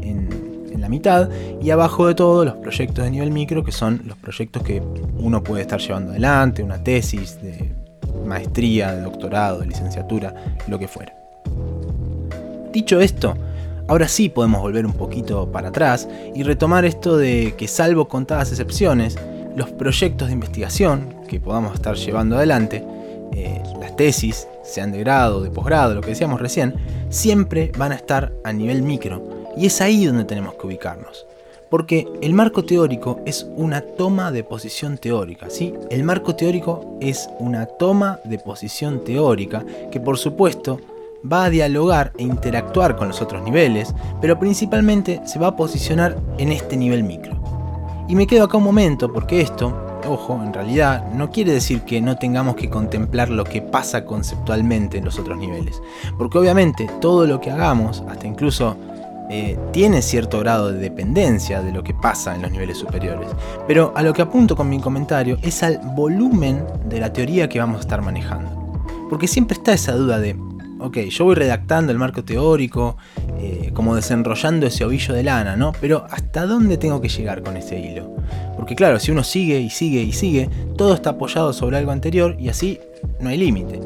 en 0.02 0.52
la 0.82 0.88
mitad 0.88 1.30
y 1.62 1.70
abajo 1.70 2.08
de 2.08 2.14
todo 2.14 2.44
los 2.44 2.54
proyectos 2.56 3.04
de 3.04 3.10
nivel 3.12 3.30
micro 3.30 3.64
que 3.64 3.70
son 3.70 4.02
los 4.04 4.18
proyectos 4.18 4.62
que 4.64 4.82
uno 5.16 5.42
puede 5.42 5.62
estar 5.62 5.80
llevando 5.80 6.10
adelante, 6.10 6.62
una 6.62 6.82
tesis 6.82 7.40
de 7.40 7.72
maestría, 8.26 8.92
de 8.92 9.02
doctorado, 9.02 9.60
de 9.60 9.66
licenciatura, 9.66 10.34
lo 10.66 10.78
que 10.78 10.88
fuera. 10.88 11.14
Dicho 12.72 13.00
esto, 13.00 13.36
ahora 13.86 14.08
sí 14.08 14.28
podemos 14.28 14.60
volver 14.60 14.84
un 14.84 14.92
poquito 14.92 15.50
para 15.52 15.68
atrás 15.68 16.08
y 16.34 16.42
retomar 16.42 16.84
esto 16.84 17.16
de 17.16 17.54
que 17.56 17.68
salvo 17.68 18.08
contadas 18.08 18.50
excepciones, 18.50 19.16
los 19.56 19.70
proyectos 19.70 20.28
de 20.28 20.34
investigación 20.34 21.14
que 21.28 21.40
podamos 21.40 21.74
estar 21.74 21.96
llevando 21.96 22.36
adelante, 22.36 22.84
eh, 23.34 23.62
las 23.80 23.96
tesis, 23.96 24.46
sean 24.62 24.92
de 24.92 25.00
grado, 25.00 25.42
de 25.42 25.50
posgrado, 25.50 25.94
lo 25.94 26.00
que 26.00 26.10
decíamos 26.10 26.40
recién, 26.40 26.74
siempre 27.08 27.72
van 27.76 27.92
a 27.92 27.96
estar 27.96 28.32
a 28.44 28.52
nivel 28.52 28.82
micro. 28.82 29.22
Y 29.56 29.66
es 29.66 29.80
ahí 29.80 30.06
donde 30.06 30.24
tenemos 30.24 30.54
que 30.54 30.66
ubicarnos. 30.66 31.26
Porque 31.70 32.06
el 32.20 32.34
marco 32.34 32.64
teórico 32.64 33.20
es 33.24 33.46
una 33.56 33.80
toma 33.80 34.30
de 34.30 34.44
posición 34.44 34.98
teórica, 34.98 35.48
¿sí? 35.48 35.72
El 35.90 36.04
marco 36.04 36.36
teórico 36.36 36.98
es 37.00 37.30
una 37.38 37.64
toma 37.64 38.20
de 38.24 38.38
posición 38.38 39.04
teórica 39.04 39.64
que 39.90 39.98
por 39.98 40.18
supuesto 40.18 40.78
va 41.30 41.44
a 41.44 41.50
dialogar 41.50 42.12
e 42.18 42.24
interactuar 42.24 42.96
con 42.96 43.08
los 43.08 43.22
otros 43.22 43.42
niveles, 43.42 43.94
pero 44.20 44.38
principalmente 44.38 45.22
se 45.24 45.38
va 45.38 45.48
a 45.48 45.56
posicionar 45.56 46.18
en 46.36 46.52
este 46.52 46.76
nivel 46.76 47.04
micro. 47.04 47.41
Y 48.08 48.16
me 48.16 48.26
quedo 48.26 48.44
acá 48.44 48.56
un 48.56 48.64
momento 48.64 49.12
porque 49.12 49.40
esto, 49.40 50.00
ojo, 50.06 50.40
en 50.42 50.52
realidad 50.52 51.10
no 51.12 51.30
quiere 51.30 51.52
decir 51.52 51.82
que 51.82 52.00
no 52.00 52.16
tengamos 52.16 52.56
que 52.56 52.68
contemplar 52.68 53.30
lo 53.30 53.44
que 53.44 53.62
pasa 53.62 54.04
conceptualmente 54.04 54.98
en 54.98 55.04
los 55.04 55.18
otros 55.18 55.38
niveles, 55.38 55.80
porque 56.18 56.38
obviamente 56.38 56.88
todo 57.00 57.26
lo 57.26 57.40
que 57.40 57.50
hagamos, 57.50 58.02
hasta 58.08 58.26
incluso 58.26 58.76
eh, 59.30 59.56
tiene 59.72 60.02
cierto 60.02 60.40
grado 60.40 60.72
de 60.72 60.78
dependencia 60.78 61.62
de 61.62 61.72
lo 61.72 61.82
que 61.82 61.94
pasa 61.94 62.34
en 62.34 62.42
los 62.42 62.50
niveles 62.50 62.76
superiores. 62.76 63.30
Pero 63.66 63.92
a 63.96 64.02
lo 64.02 64.12
que 64.12 64.20
apunto 64.20 64.56
con 64.56 64.68
mi 64.68 64.78
comentario 64.78 65.38
es 65.42 65.62
al 65.62 65.80
volumen 65.96 66.62
de 66.86 67.00
la 67.00 67.12
teoría 67.12 67.48
que 67.48 67.58
vamos 67.58 67.78
a 67.78 67.80
estar 67.80 68.02
manejando. 68.02 68.50
Porque 69.08 69.28
siempre 69.28 69.56
está 69.56 69.72
esa 69.72 69.92
duda 69.92 70.18
de, 70.18 70.36
ok, 70.82 70.98
yo 71.08 71.24
voy 71.24 71.34
redactando 71.34 71.92
el 71.92 71.98
marco 71.98 72.24
teórico, 72.24 72.96
eh, 73.38 73.70
como 73.74 73.94
desenrollando 73.94 74.66
ese 74.66 74.84
ovillo 74.84 75.14
de 75.14 75.22
lana, 75.22 75.56
¿no? 75.56 75.72
Pero 75.80 76.06
¿hasta 76.10 76.46
dónde 76.46 76.76
tengo 76.76 77.00
que 77.00 77.08
llegar 77.08 77.42
con 77.42 77.56
ese 77.56 77.78
hilo? 77.78 78.14
Porque 78.56 78.74
claro, 78.74 78.98
si 78.98 79.10
uno 79.10 79.24
sigue 79.24 79.60
y 79.60 79.70
sigue 79.70 80.02
y 80.02 80.12
sigue, 80.12 80.48
todo 80.76 80.94
está 80.94 81.10
apoyado 81.10 81.52
sobre 81.52 81.78
algo 81.78 81.92
anterior 81.92 82.36
y 82.38 82.48
así 82.48 82.80
no 83.20 83.28
hay 83.28 83.38
límite. 83.38 83.80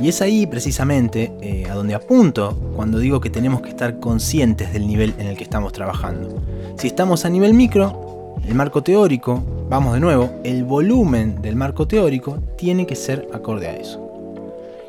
Y 0.00 0.08
es 0.08 0.20
ahí 0.22 0.46
precisamente 0.46 1.32
eh, 1.40 1.66
a 1.70 1.74
donde 1.74 1.94
apunto 1.94 2.56
cuando 2.74 2.98
digo 2.98 3.20
que 3.20 3.30
tenemos 3.30 3.60
que 3.60 3.68
estar 3.68 4.00
conscientes 4.00 4.72
del 4.72 4.86
nivel 4.86 5.14
en 5.18 5.28
el 5.28 5.36
que 5.36 5.44
estamos 5.44 5.72
trabajando. 5.72 6.42
Si 6.76 6.88
estamos 6.88 7.24
a 7.24 7.30
nivel 7.30 7.54
micro, 7.54 8.34
el 8.46 8.54
marco 8.54 8.82
teórico, 8.82 9.42
vamos 9.68 9.94
de 9.94 10.00
nuevo, 10.00 10.30
el 10.42 10.64
volumen 10.64 11.40
del 11.40 11.56
marco 11.56 11.86
teórico 11.86 12.38
tiene 12.58 12.86
que 12.86 12.96
ser 12.96 13.28
acorde 13.32 13.68
a 13.68 13.76
eso. 13.76 14.03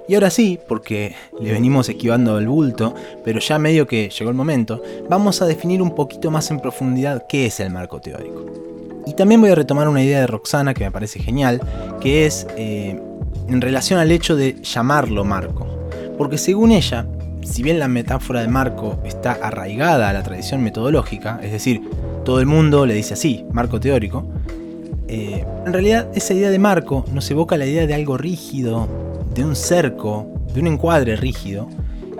Y 0.08 0.14
ahora 0.14 0.30
sí, 0.30 0.60
porque 0.68 1.16
le 1.40 1.52
venimos 1.52 1.90
esquivando 1.90 2.38
el 2.38 2.48
bulto, 2.48 2.94
pero 3.24 3.40
ya 3.40 3.58
medio 3.58 3.88
que 3.88 4.10
llegó 4.10 4.30
el 4.30 4.36
momento, 4.36 4.82
vamos 5.10 5.42
a 5.42 5.46
definir 5.46 5.82
un 5.82 5.96
poquito 5.96 6.30
más 6.30 6.52
en 6.52 6.60
profundidad 6.60 7.26
qué 7.28 7.48
es 7.48 7.60
el 7.60 7.72
marco 7.72 8.00
teórico. 8.00 8.46
Y 9.08 9.14
también 9.14 9.42
voy 9.42 9.52
a 9.52 9.56
retomar 9.56 9.88
una 9.88 10.04
idea 10.04 10.20
de 10.20 10.28
Roxana 10.28 10.74
que 10.74 10.84
me 10.84 10.92
parece 10.92 11.20
genial, 11.20 11.62
que 12.02 12.26
es 12.26 12.46
eh, 12.56 13.00
en 13.48 13.62
relación 13.62 14.00
al 14.00 14.12
hecho 14.12 14.36
de 14.36 14.62
llamarlo 14.62 15.24
marco. 15.24 15.68
Porque 16.18 16.38
según 16.38 16.72
ella, 16.72 17.08
si 17.44 17.64
bien 17.64 17.80
la 17.80 17.88
metáfora 17.88 18.42
de 18.42 18.48
marco 18.48 19.00
está 19.06 19.34
arraigada 19.34 20.10
a 20.10 20.14
la 20.14 20.24
tradición 20.24 20.64
metodológica, 20.64 21.40
es 21.44 21.52
decir, 21.52 21.82
todo 22.24 22.40
el 22.40 22.46
mundo 22.46 22.86
le 22.86 22.94
dice 22.94 23.14
así, 23.14 23.46
marco 23.52 23.80
teórico, 23.80 24.26
eh, 25.08 25.46
en 25.66 25.74
realidad 25.74 26.08
esa 26.16 26.34
idea 26.34 26.50
de 26.50 26.58
marco 26.58 27.06
nos 27.14 27.30
evoca 27.30 27.58
la 27.58 27.68
idea 27.68 27.86
de 27.86 27.94
algo 27.94 28.18
rígido, 28.18 28.88
de 29.36 29.44
un 29.44 29.56
cerco, 29.56 30.28
de 30.54 30.62
un 30.62 30.68
encuadre 30.68 31.16
rígido, 31.16 31.68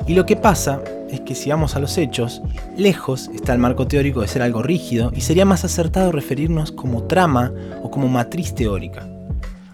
y 0.06 0.14
lo 0.14 0.26
que 0.26 0.36
pasa 0.36 0.82
es 1.10 1.22
que 1.22 1.34
si 1.34 1.50
vamos 1.50 1.76
a 1.76 1.80
los 1.80 1.98
hechos, 1.98 2.42
lejos 2.78 3.30
está 3.34 3.54
el 3.54 3.60
marco 3.60 3.88
teórico 3.88 4.22
de 4.22 4.28
ser 4.28 4.42
algo 4.42 4.62
rígido 4.62 5.12
y 5.16 5.22
sería 5.22 5.46
más 5.46 5.66
acertado 5.66 6.12
referirnos 6.12 6.72
como 6.72 7.04
trama 7.04 7.52
o 7.82 7.90
como 7.90 8.08
matriz 8.08 8.54
teórica. 8.54 9.08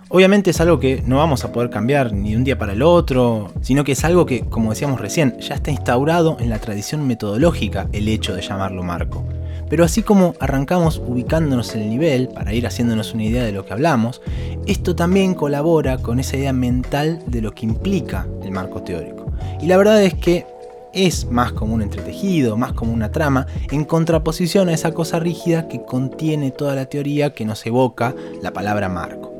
Obviamente 0.09 0.51
es 0.51 0.61
algo 0.61 0.79
que 0.79 1.01
no 1.05 1.17
vamos 1.17 1.43
a 1.43 1.51
poder 1.51 1.69
cambiar 1.69 2.13
ni 2.13 2.31
de 2.31 2.37
un 2.37 2.43
día 2.43 2.57
para 2.57 2.73
el 2.73 2.81
otro, 2.81 3.51
sino 3.61 3.83
que 3.83 3.93
es 3.93 4.03
algo 4.03 4.25
que, 4.25 4.41
como 4.41 4.69
decíamos 4.69 4.99
recién, 4.99 5.39
ya 5.39 5.55
está 5.55 5.71
instaurado 5.71 6.37
en 6.39 6.49
la 6.49 6.59
tradición 6.59 7.07
metodológica 7.07 7.87
el 7.93 8.07
hecho 8.07 8.35
de 8.35 8.41
llamarlo 8.41 8.83
marco. 8.83 9.25
Pero 9.71 9.85
así 9.85 10.03
como 10.03 10.35
arrancamos 10.41 11.01
ubicándonos 11.07 11.73
en 11.75 11.83
el 11.83 11.89
nivel 11.89 12.27
para 12.27 12.53
ir 12.53 12.67
haciéndonos 12.67 13.13
una 13.13 13.23
idea 13.23 13.45
de 13.45 13.53
lo 13.53 13.65
que 13.65 13.71
hablamos, 13.71 14.21
esto 14.67 14.97
también 14.97 15.33
colabora 15.33 15.97
con 15.97 16.19
esa 16.19 16.35
idea 16.35 16.51
mental 16.51 17.23
de 17.25 17.41
lo 17.41 17.53
que 17.53 17.65
implica 17.65 18.27
el 18.43 18.51
marco 18.51 18.83
teórico. 18.83 19.31
Y 19.61 19.67
la 19.67 19.77
verdad 19.77 20.03
es 20.03 20.13
que 20.13 20.45
es 20.91 21.25
más 21.31 21.53
como 21.53 21.73
un 21.73 21.81
entretejido, 21.81 22.57
más 22.57 22.73
como 22.73 22.91
una 22.91 23.13
trama, 23.13 23.47
en 23.71 23.85
contraposición 23.85 24.67
a 24.67 24.73
esa 24.73 24.91
cosa 24.91 25.19
rígida 25.19 25.69
que 25.69 25.81
contiene 25.85 26.51
toda 26.51 26.75
la 26.75 26.87
teoría 26.87 27.33
que 27.33 27.45
nos 27.45 27.65
evoca 27.65 28.13
la 28.41 28.51
palabra 28.51 28.89
marco. 28.89 29.31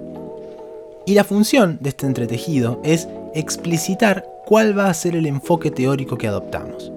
Y 1.05 1.13
la 1.13 1.25
función 1.25 1.77
de 1.81 1.89
este 1.89 2.05
entretejido 2.05 2.79
es 2.85 3.09
explicitar 3.35 4.25
cuál 4.45 4.79
va 4.79 4.89
a 4.89 4.93
ser 4.93 5.17
el 5.17 5.25
enfoque 5.25 5.71
teórico 5.71 6.17
que 6.17 6.29
adoptamos. 6.29 6.89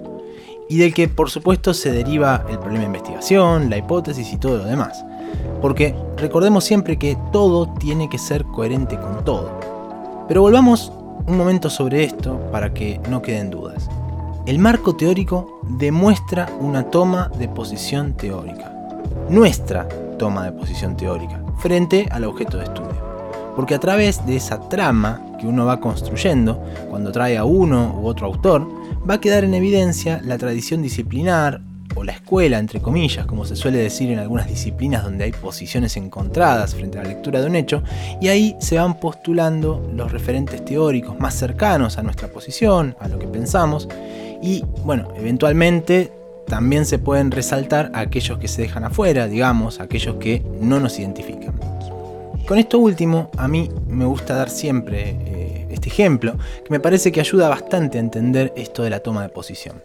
Y 0.67 0.77
del 0.77 0.93
que 0.93 1.07
por 1.07 1.29
supuesto 1.29 1.73
se 1.73 1.91
deriva 1.91 2.45
el 2.49 2.57
problema 2.57 2.79
de 2.79 2.85
investigación, 2.85 3.69
la 3.69 3.77
hipótesis 3.77 4.31
y 4.33 4.37
todo 4.37 4.57
lo 4.57 4.65
demás. 4.65 5.05
Porque 5.61 5.95
recordemos 6.17 6.63
siempre 6.63 6.97
que 6.97 7.17
todo 7.31 7.73
tiene 7.79 8.09
que 8.09 8.17
ser 8.17 8.43
coherente 8.45 8.97
con 8.97 9.23
todo. 9.23 9.51
Pero 10.27 10.41
volvamos 10.41 10.91
un 11.27 11.37
momento 11.37 11.69
sobre 11.69 12.03
esto 12.03 12.39
para 12.51 12.73
que 12.73 12.99
no 13.09 13.21
queden 13.21 13.51
dudas. 13.51 13.89
El 14.45 14.59
marco 14.59 14.95
teórico 14.95 15.59
demuestra 15.63 16.47
una 16.59 16.83
toma 16.91 17.31
de 17.37 17.47
posición 17.47 18.13
teórica. 18.13 18.71
Nuestra 19.29 19.87
toma 20.19 20.45
de 20.45 20.51
posición 20.51 20.95
teórica 20.95 21.41
frente 21.57 22.07
al 22.11 22.25
objeto 22.25 22.57
de 22.57 22.65
estudio. 22.65 23.03
Porque 23.55 23.73
a 23.73 23.79
través 23.79 24.25
de 24.25 24.35
esa 24.35 24.59
trama 24.69 25.24
que 25.37 25.47
uno 25.47 25.65
va 25.65 25.79
construyendo, 25.79 26.63
cuando 26.89 27.11
trae 27.11 27.37
a 27.37 27.45
uno 27.45 27.99
u 28.01 28.07
otro 28.07 28.27
autor, 28.27 28.67
va 29.07 29.15
a 29.15 29.21
quedar 29.21 29.43
en 29.43 29.53
evidencia 29.53 30.21
la 30.23 30.37
tradición 30.37 30.81
disciplinar 30.81 31.61
o 31.95 32.03
la 32.03 32.11
escuela, 32.11 32.59
entre 32.59 32.81
comillas, 32.81 33.25
como 33.25 33.45
se 33.45 33.55
suele 33.55 33.77
decir 33.77 34.11
en 34.11 34.19
algunas 34.19 34.47
disciplinas 34.47 35.03
donde 35.03 35.23
hay 35.23 35.31
posiciones 35.31 35.95
encontradas 35.97 36.75
frente 36.75 36.99
a 36.99 37.03
la 37.03 37.09
lectura 37.09 37.39
de 37.39 37.47
un 37.47 37.55
hecho, 37.55 37.83
y 38.21 38.27
ahí 38.27 38.55
se 38.59 38.77
van 38.77 38.99
postulando 38.99 39.89
los 39.93 40.11
referentes 40.11 40.63
teóricos 40.65 41.17
más 41.19 41.35
cercanos 41.35 41.97
a 41.97 42.03
nuestra 42.03 42.27
posición, 42.27 42.95
a 42.99 43.07
lo 43.07 43.17
que 43.17 43.27
pensamos, 43.27 43.87
y 44.41 44.63
bueno, 44.83 45.07
eventualmente 45.15 46.11
también 46.47 46.85
se 46.85 46.99
pueden 46.99 47.31
resaltar 47.31 47.91
aquellos 47.95 48.37
que 48.37 48.47
se 48.47 48.61
dejan 48.61 48.83
afuera, 48.83 49.27
digamos, 49.27 49.79
aquellos 49.79 50.15
que 50.15 50.43
no 50.61 50.79
nos 50.79 50.99
identifican. 50.99 51.64
Con 52.47 52.59
esto 52.59 52.77
último, 52.77 53.31
a 53.37 53.47
mí 53.47 53.71
me 53.87 54.05
gusta 54.05 54.35
dar 54.35 54.51
siempre 54.51 55.17
eh, 55.25 55.67
este 55.71 55.89
ejemplo, 55.89 56.33
que 56.63 56.69
me 56.69 56.79
parece 56.79 57.11
que 57.11 57.19
ayuda 57.19 57.49
bastante 57.49 57.97
a 57.97 58.01
entender 58.01 58.53
esto 58.55 58.83
de 58.83 58.91
la 58.91 58.99
toma 58.99 59.23
de 59.23 59.29
posición. 59.29 59.81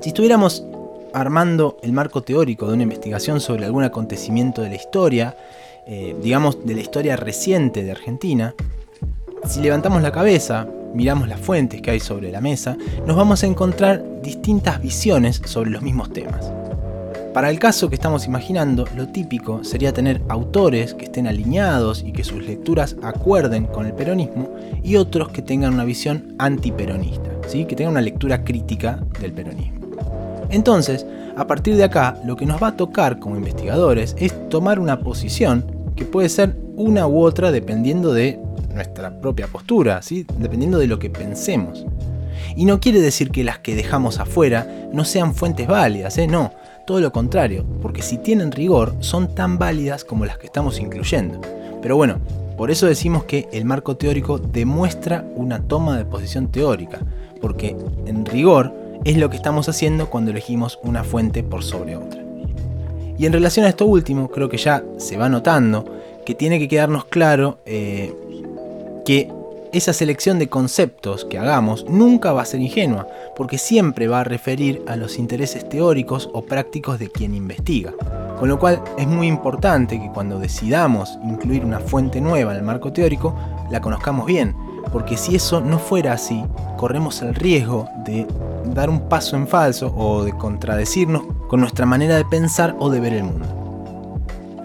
Si 0.00 0.10
estuviéramos 0.10 0.64
armando 1.12 1.78
el 1.82 1.92
marco 1.92 2.22
teórico 2.22 2.68
de 2.68 2.74
una 2.74 2.84
investigación 2.84 3.40
sobre 3.40 3.64
algún 3.64 3.82
acontecimiento 3.82 4.62
de 4.62 4.68
la 4.68 4.76
historia, 4.76 5.36
eh, 5.88 6.14
digamos 6.22 6.64
de 6.64 6.74
la 6.76 6.80
historia 6.80 7.16
reciente 7.16 7.82
de 7.82 7.90
Argentina, 7.90 8.54
si 9.48 9.60
levantamos 9.60 10.00
la 10.00 10.12
cabeza, 10.12 10.68
miramos 10.94 11.26
las 11.28 11.40
fuentes 11.40 11.82
que 11.82 11.90
hay 11.90 12.00
sobre 12.00 12.30
la 12.30 12.40
mesa, 12.40 12.76
nos 13.04 13.16
vamos 13.16 13.42
a 13.42 13.46
encontrar 13.46 14.22
distintas 14.22 14.80
visiones 14.80 15.42
sobre 15.44 15.70
los 15.70 15.82
mismos 15.82 16.12
temas. 16.12 16.52
Para 17.32 17.48
el 17.48 17.58
caso 17.58 17.88
que 17.88 17.94
estamos 17.94 18.26
imaginando, 18.26 18.84
lo 18.94 19.08
típico 19.08 19.64
sería 19.64 19.94
tener 19.94 20.20
autores 20.28 20.92
que 20.92 21.06
estén 21.06 21.26
alineados 21.26 22.04
y 22.06 22.12
que 22.12 22.24
sus 22.24 22.44
lecturas 22.44 22.94
acuerden 23.02 23.64
con 23.64 23.86
el 23.86 23.94
peronismo 23.94 24.50
y 24.82 24.96
otros 24.96 25.30
que 25.30 25.40
tengan 25.40 25.72
una 25.72 25.84
visión 25.84 26.34
antiperonista, 26.38 27.30
¿sí? 27.48 27.64
que 27.64 27.74
tengan 27.74 27.92
una 27.92 28.02
lectura 28.02 28.44
crítica 28.44 29.02
del 29.18 29.32
peronismo. 29.32 29.80
Entonces, 30.50 31.06
a 31.34 31.46
partir 31.46 31.76
de 31.76 31.84
acá, 31.84 32.20
lo 32.26 32.36
que 32.36 32.44
nos 32.44 32.62
va 32.62 32.68
a 32.68 32.76
tocar 32.76 33.18
como 33.18 33.36
investigadores 33.36 34.14
es 34.18 34.50
tomar 34.50 34.78
una 34.78 35.00
posición 35.00 35.64
que 35.96 36.04
puede 36.04 36.28
ser 36.28 36.54
una 36.76 37.06
u 37.06 37.22
otra 37.22 37.50
dependiendo 37.50 38.12
de 38.12 38.38
nuestra 38.74 39.22
propia 39.22 39.46
postura, 39.46 40.02
¿sí? 40.02 40.26
dependiendo 40.36 40.78
de 40.78 40.86
lo 40.86 40.98
que 40.98 41.08
pensemos. 41.08 41.86
Y 42.56 42.66
no 42.66 42.78
quiere 42.78 43.00
decir 43.00 43.30
que 43.30 43.42
las 43.42 43.60
que 43.60 43.74
dejamos 43.74 44.18
afuera 44.18 44.66
no 44.92 45.06
sean 45.06 45.34
fuentes 45.34 45.66
válidas, 45.66 46.18
¿eh? 46.18 46.26
no 46.26 46.52
todo 46.86 47.00
lo 47.00 47.12
contrario, 47.12 47.64
porque 47.80 48.02
si 48.02 48.18
tienen 48.18 48.52
rigor 48.52 48.94
son 49.00 49.34
tan 49.34 49.58
válidas 49.58 50.04
como 50.04 50.24
las 50.24 50.38
que 50.38 50.46
estamos 50.46 50.78
incluyendo. 50.78 51.40
Pero 51.80 51.96
bueno, 51.96 52.18
por 52.56 52.70
eso 52.70 52.86
decimos 52.86 53.24
que 53.24 53.48
el 53.52 53.64
marco 53.64 53.96
teórico 53.96 54.38
demuestra 54.38 55.24
una 55.34 55.62
toma 55.62 55.96
de 55.96 56.04
posición 56.04 56.48
teórica, 56.48 57.00
porque 57.40 57.76
en 58.06 58.24
rigor 58.24 58.72
es 59.04 59.16
lo 59.16 59.30
que 59.30 59.36
estamos 59.36 59.68
haciendo 59.68 60.10
cuando 60.10 60.30
elegimos 60.30 60.78
una 60.82 61.02
fuente 61.02 61.42
por 61.42 61.64
sobre 61.64 61.96
otra. 61.96 62.22
Y 63.18 63.26
en 63.26 63.32
relación 63.32 63.66
a 63.66 63.68
esto 63.68 63.86
último, 63.86 64.28
creo 64.28 64.48
que 64.48 64.56
ya 64.56 64.82
se 64.98 65.16
va 65.16 65.28
notando 65.28 65.84
que 66.24 66.34
tiene 66.34 66.58
que 66.58 66.68
quedarnos 66.68 67.04
claro 67.06 67.58
eh, 67.66 68.14
que 69.04 69.28
esa 69.72 69.94
selección 69.94 70.38
de 70.38 70.48
conceptos 70.48 71.24
que 71.24 71.38
hagamos 71.38 71.86
nunca 71.88 72.32
va 72.32 72.42
a 72.42 72.46
ser 72.46 72.60
ingenua, 72.60 73.08
porque 73.34 73.56
siempre 73.56 74.06
va 74.06 74.20
a 74.20 74.24
referir 74.24 74.82
a 74.86 74.96
los 74.96 75.18
intereses 75.18 75.66
teóricos 75.68 76.28
o 76.34 76.42
prácticos 76.42 76.98
de 76.98 77.10
quien 77.10 77.34
investiga. 77.34 77.92
Con 78.38 78.48
lo 78.48 78.58
cual 78.58 78.82
es 78.98 79.06
muy 79.06 79.28
importante 79.28 79.98
que 79.98 80.10
cuando 80.10 80.38
decidamos 80.38 81.18
incluir 81.24 81.64
una 81.64 81.80
fuente 81.80 82.20
nueva 82.20 82.52
en 82.52 82.58
el 82.58 82.64
marco 82.64 82.92
teórico, 82.92 83.34
la 83.70 83.80
conozcamos 83.80 84.26
bien, 84.26 84.54
porque 84.92 85.16
si 85.16 85.36
eso 85.36 85.60
no 85.60 85.78
fuera 85.78 86.12
así, 86.12 86.44
corremos 86.76 87.22
el 87.22 87.34
riesgo 87.34 87.88
de 88.04 88.26
dar 88.66 88.90
un 88.90 89.08
paso 89.08 89.36
en 89.36 89.48
falso 89.48 89.94
o 89.96 90.22
de 90.22 90.36
contradecirnos 90.36 91.22
con 91.48 91.60
nuestra 91.60 91.86
manera 91.86 92.16
de 92.16 92.24
pensar 92.26 92.76
o 92.78 92.90
de 92.90 93.00
ver 93.00 93.14
el 93.14 93.24
mundo. 93.24 93.46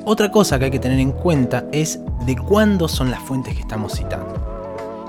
Otra 0.06 0.32
cosa 0.32 0.58
que 0.58 0.66
hay 0.66 0.72
que 0.72 0.80
tener 0.80 1.00
en 1.00 1.12
cuenta 1.12 1.66
es 1.72 2.00
de 2.26 2.36
cuándo 2.36 2.88
son 2.88 3.12
las 3.12 3.22
fuentes 3.22 3.54
que 3.54 3.62
estamos 3.62 3.94
citando. 3.94 4.47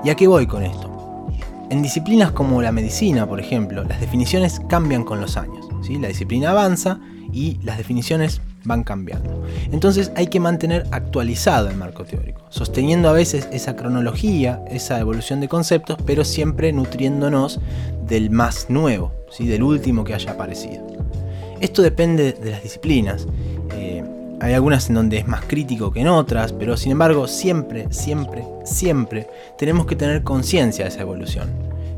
¿Y 0.03 0.09
a 0.09 0.15
qué 0.15 0.27
voy 0.27 0.47
con 0.47 0.63
esto? 0.63 1.27
En 1.69 1.81
disciplinas 1.81 2.31
como 2.31 2.61
la 2.61 2.71
medicina, 2.71 3.27
por 3.27 3.39
ejemplo, 3.39 3.83
las 3.83 3.99
definiciones 3.99 4.61
cambian 4.69 5.03
con 5.03 5.21
los 5.21 5.37
años. 5.37 5.69
La 5.89 6.07
disciplina 6.07 6.51
avanza 6.51 6.99
y 7.33 7.57
las 7.63 7.77
definiciones 7.77 8.41
van 8.63 8.83
cambiando. 8.83 9.43
Entonces 9.71 10.11
hay 10.15 10.27
que 10.27 10.39
mantener 10.39 10.85
actualizado 10.91 11.69
el 11.69 11.77
marco 11.77 12.05
teórico, 12.05 12.41
sosteniendo 12.49 13.09
a 13.09 13.13
veces 13.13 13.47
esa 13.51 13.75
cronología, 13.75 14.61
esa 14.69 14.99
evolución 14.99 15.39
de 15.39 15.47
conceptos, 15.47 15.97
pero 16.05 16.23
siempre 16.23 16.71
nutriéndonos 16.71 17.59
del 18.05 18.29
más 18.29 18.69
nuevo, 18.69 19.11
del 19.39 19.63
último 19.63 20.03
que 20.03 20.13
haya 20.13 20.31
aparecido. 20.31 20.85
Esto 21.59 21.81
depende 21.81 22.33
de 22.33 22.51
las 22.51 22.61
disciplinas. 22.63 23.27
Eh, 23.73 24.03
hay 24.41 24.53
algunas 24.53 24.89
en 24.89 24.95
donde 24.95 25.17
es 25.17 25.27
más 25.27 25.43
crítico 25.45 25.91
que 25.91 26.01
en 26.01 26.07
otras, 26.07 26.53
pero 26.53 26.77
sin 26.77 26.93
embargo 26.93 27.27
siempre, 27.27 27.87
siempre, 27.91 28.45
siempre 28.63 29.27
tenemos 29.57 29.85
que 29.85 29.95
tener 29.95 30.23
conciencia 30.23 30.85
de 30.85 30.89
esa 30.89 31.01
evolución, 31.01 31.49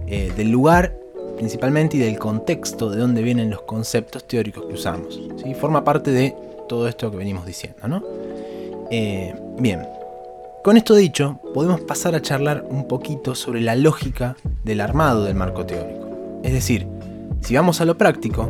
eh, 0.07 0.31
del 0.35 0.49
lugar 0.49 0.95
principalmente 1.37 1.97
y 1.97 1.99
del 1.99 2.19
contexto 2.19 2.89
de 2.89 2.99
donde 2.99 3.21
vienen 3.21 3.49
los 3.49 3.61
conceptos 3.63 4.27
teóricos 4.27 4.65
que 4.65 4.73
usamos. 4.73 5.19
¿sí? 5.43 5.53
Forma 5.55 5.83
parte 5.83 6.11
de 6.11 6.35
todo 6.67 6.87
esto 6.87 7.09
que 7.09 7.17
venimos 7.17 7.45
diciendo, 7.45 7.87
¿no? 7.87 8.03
Eh, 8.91 9.33
bien, 9.57 9.87
con 10.63 10.77
esto 10.77 10.93
dicho, 10.93 11.39
podemos 11.53 11.81
pasar 11.81 12.13
a 12.13 12.21
charlar 12.21 12.63
un 12.69 12.87
poquito 12.87 13.33
sobre 13.33 13.61
la 13.61 13.75
lógica 13.75 14.35
del 14.63 14.81
armado 14.81 15.23
del 15.23 15.33
marco 15.33 15.65
teórico. 15.65 16.39
Es 16.43 16.53
decir, 16.53 16.87
si 17.39 17.55
vamos 17.55 17.81
a 17.81 17.85
lo 17.85 17.97
práctico, 17.97 18.49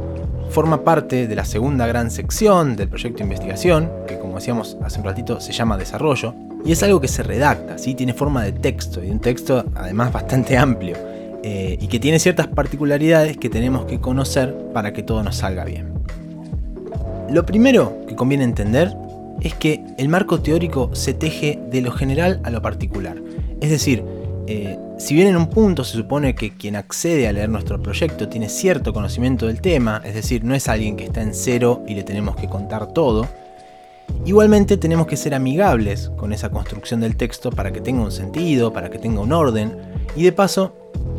forma 0.50 0.84
parte 0.84 1.28
de 1.28 1.36
la 1.36 1.46
segunda 1.46 1.88
gran 1.88 2.12
sección 2.12 2.76
del 2.76 2.90
proyecto 2.90 3.20
de 3.20 3.24
investigación, 3.24 3.90
que 4.08 4.20
como 4.20 4.36
decíamos 4.36 4.78
hace 4.84 5.00
un 5.00 5.06
ratito 5.06 5.40
se 5.40 5.54
llama 5.54 5.78
desarrollo, 5.78 6.36
y 6.66 6.72
es 6.72 6.84
algo 6.84 7.00
que 7.00 7.08
se 7.08 7.24
redacta, 7.24 7.78
¿sí? 7.78 7.96
tiene 7.96 8.14
forma 8.14 8.44
de 8.44 8.52
texto, 8.52 9.04
y 9.04 9.10
un 9.10 9.20
texto 9.20 9.64
además 9.76 10.12
bastante 10.14 10.58
amplio, 10.58 10.98
eh, 11.44 11.78
y 11.80 11.88
que 11.88 12.00
tiene 12.00 12.20
ciertas 12.20 12.48
particularidades 12.48 13.38
que 13.38 13.50
tenemos 13.50 13.86
que 13.86 14.00
conocer 14.00 14.56
para 14.74 14.94
que 14.94 15.04
todo 15.04 15.24
nos 15.24 15.38
salga 15.38 15.66
bien. 15.66 15.94
Lo 17.32 17.46
primero 17.46 18.06
que 18.08 18.16
conviene 18.16 18.44
entender 18.44 18.94
es 19.40 19.56
que 19.56 19.84
el 19.98 20.10
marco 20.10 20.42
teórico 20.42 20.92
se 20.94 21.14
teje 21.14 21.60
de 21.72 21.82
lo 21.82 21.92
general 21.92 22.42
a 22.44 22.50
lo 22.52 22.62
particular. 22.62 23.18
Es 23.60 23.70
decir, 23.70 24.04
eh, 24.48 24.78
si 25.02 25.16
bien 25.16 25.30
en 25.30 25.36
un 25.36 25.48
punto 25.48 25.84
se 25.84 25.98
supone 25.98 26.36
que 26.36 26.56
quien 26.56 26.76
accede 26.76 27.28
a 27.28 27.34
leer 27.34 27.50
nuestro 27.50 27.82
proyecto 27.82 28.30
tiene 28.30 28.50
cierto 28.50 28.94
conocimiento 28.94 29.48
del 29.48 29.60
tema, 29.60 30.00
es 30.06 30.14
decir, 30.14 30.44
no 30.44 30.54
es 30.54 30.68
alguien 30.68 30.96
que 30.96 31.06
está 31.06 31.24
en 31.24 31.34
cero 31.34 31.84
y 31.88 31.96
le 31.96 32.04
tenemos 32.04 32.36
que 32.36 32.48
contar 32.48 32.94
todo, 32.94 33.28
igualmente 34.26 34.78
tenemos 34.78 35.08
que 35.08 35.18
ser 35.18 35.34
amigables 35.34 36.12
con 36.18 36.34
esa 36.34 36.52
construcción 36.52 37.00
del 37.00 37.16
texto 37.16 37.50
para 37.50 37.74
que 37.74 37.82
tenga 37.82 38.04
un 38.04 38.12
sentido, 38.12 38.74
para 38.74 38.92
que 38.92 39.00
tenga 39.00 39.22
un 39.22 39.34
orden, 39.34 39.76
y 40.16 40.22
de 40.22 40.34
paso 40.34 40.76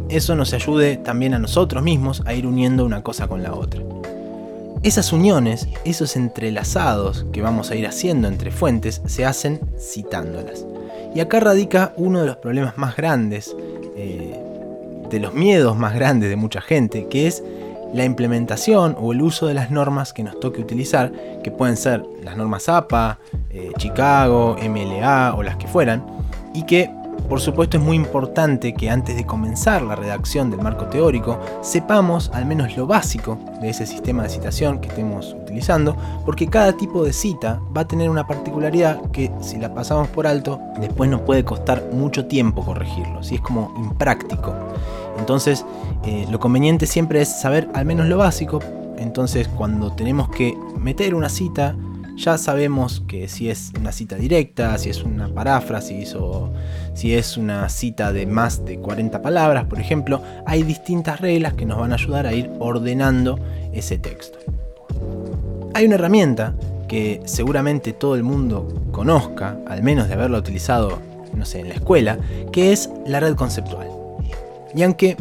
eso 0.09 0.37
nos 0.37 0.53
ayude 0.53 0.97
también 0.97 1.35
a 1.35 1.41
nosotros 1.41 1.83
mismos 1.83 2.23
a 2.25 2.35
ir 2.35 2.47
uniendo 2.47 2.87
una 2.87 3.03
cosa 3.03 3.27
con 3.27 3.43
la 3.43 3.53
otra. 3.53 3.83
Esas 4.85 5.13
uniones, 5.13 5.67
esos 5.85 6.15
entrelazados 6.15 7.27
que 7.33 7.43
vamos 7.43 7.73
a 7.73 7.75
ir 7.75 7.89
haciendo 7.89 8.29
entre 8.29 8.53
fuentes, 8.53 9.03
se 9.07 9.25
hacen 9.25 9.61
citándolas. 9.77 10.72
Y 11.15 11.21
acá 11.21 11.41
radica 11.41 11.93
uno 11.97 12.21
de 12.21 12.27
los 12.27 12.37
problemas 12.37 12.79
más 12.79 12.97
grandes, 12.97 13.55
eh, 13.97 14.39
de 15.11 15.21
los 15.21 15.35
miedos 15.35 15.77
más 15.77 15.95
grandes 15.95 16.31
de 16.31 16.37
mucha 16.37 16.61
gente, 16.61 17.07
que 17.09 17.27
es 17.27 17.43
la 17.93 18.05
implementación 18.05 18.97
o 18.99 19.13
el 19.13 19.21
uso 19.21 19.47
de 19.47 19.55
las 19.55 19.71
normas 19.71 20.13
que 20.13 20.23
nos 20.23 20.41
toque 20.41 20.61
utilizar, 20.61 21.13
que 21.43 21.51
pueden 21.51 21.77
ser 21.77 22.03
las 22.23 22.37
normas 22.37 22.69
APA, 22.69 23.19
eh, 23.51 23.73
Chicago, 23.77 24.57
MLA 24.59 25.35
o 25.37 25.43
las 25.43 25.57
que 25.57 25.67
fueran, 25.69 26.05
y 26.55 26.65
que 26.65 26.91
por 27.33 27.41
supuesto 27.41 27.79
es 27.79 27.83
muy 27.83 27.97
importante 27.97 28.75
que 28.75 28.91
antes 28.91 29.17
de 29.17 29.25
comenzar 29.25 29.81
la 29.81 29.97
redacción 29.97 30.51
del 30.51 30.61
marco 30.61 30.89
teórico 30.89 31.41
sepamos 31.63 32.31
al 32.35 32.45
menos 32.45 32.77
lo 32.77 32.87
básico 32.87 33.39
de 33.59 33.71
ese 33.71 33.87
sistema 33.87 34.25
de 34.25 34.29
citación 34.29 34.83
que 34.83 34.89
estemos 34.89 35.33
utilizando, 35.41 35.97
porque 36.27 36.49
cada 36.49 36.75
tipo 36.75 37.03
de 37.03 37.15
cita 37.15 37.59
va 37.75 37.81
a 37.81 37.89
tener 37.89 38.11
una 38.11 38.27
particularidad 38.27 39.01
que 39.13 39.31
si 39.41 39.57
la 39.57 39.73
pasamos 39.73 40.09
por 40.09 40.27
alto, 40.27 40.61
después 40.79 41.09
nos 41.09 41.23
puede 41.23 41.43
costar 41.43 41.83
mucho 41.91 42.27
tiempo 42.27 42.67
corregirlo, 42.67 43.23
si 43.23 43.37
es 43.37 43.41
como 43.41 43.73
impráctico. 43.79 44.55
Entonces, 45.19 45.65
eh, 46.05 46.27
lo 46.31 46.39
conveniente 46.39 46.87
siempre 46.87 47.23
es 47.23 47.41
saber 47.41 47.67
al 47.73 47.87
menos 47.87 48.09
lo 48.09 48.19
básico, 48.19 48.59
entonces 48.99 49.49
cuando 49.49 49.91
tenemos 49.93 50.29
que 50.29 50.55
meter 50.79 51.15
una 51.15 51.31
cita, 51.31 51.75
ya 52.23 52.39
sabemos 52.39 53.03
que 53.09 53.27
si 53.27 53.51
es 53.51 53.73
una 53.77 53.91
cita 53.91 54.15
directa, 54.15 54.79
si 54.79 54.91
es 54.91 55.03
una 55.03 55.29
paráfrasis 55.29 56.15
o 56.15 56.53
si 56.95 57.15
es 57.15 57.37
una 57.37 57.69
cita 57.69 58.13
de 58.13 58.27
más 58.27 58.65
de 58.65 58.79
40 58.79 59.21
palabras, 59.23 59.65
por 59.65 59.81
ejemplo, 59.81 60.23
hay 60.47 60.63
distintas 60.63 61.21
reglas 61.21 61.55
que 61.55 61.67
nos 61.67 61.79
van 61.79 61.91
a 61.91 61.97
ayudar 61.97 62.27
a 62.27 62.33
ir 62.33 62.49
ordenando 62.61 63.41
ese 63.73 63.99
texto. 63.99 64.39
Hay 65.75 65.87
una 65.87 65.97
herramienta 65.97 66.55
que 66.87 67.21
seguramente 67.25 67.93
todo 67.93 68.15
el 68.15 68.23
mundo 68.23 68.69
conozca, 68.93 69.59
al 69.67 69.83
menos 69.83 70.07
de 70.07 70.15
haberla 70.15 70.39
utilizado, 70.39 71.01
no 71.35 71.45
sé, 71.45 71.61
en 71.61 71.71
la 71.71 71.75
escuela, 71.75 72.19
que 72.53 72.73
es 72.73 72.89
la 73.05 73.19
red 73.19 73.35
conceptual. 73.35 73.89
Y 74.75 74.83
aunque 74.85 75.17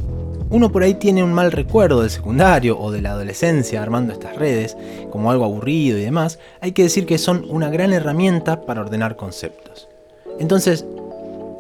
uno 0.52 0.70
por 0.70 0.84
ahí 0.84 0.96
tiene 0.96 1.24
un 1.24 1.34
mal 1.34 1.52
recuerdo 1.54 2.02
del 2.02 2.10
secundario 2.10 2.78
o 2.78 2.92
de 2.92 3.02
la 3.02 3.12
adolescencia 3.12 3.82
armando 3.82 4.12
estas 4.12 4.36
redes, 4.36 4.76
como 5.10 5.32
algo 5.32 5.46
aburrido 5.46 5.98
y 5.98 6.04
demás, 6.04 6.40
hay 6.60 6.74
que 6.74 6.84
decir 6.84 7.06
que 7.06 7.18
son 7.18 7.46
una 7.50 7.70
gran 7.70 7.94
herramienta 7.94 8.62
para 8.62 8.82
ordenar 8.82 9.16
conceptos. 9.16 9.88
Entonces, 10.40 10.86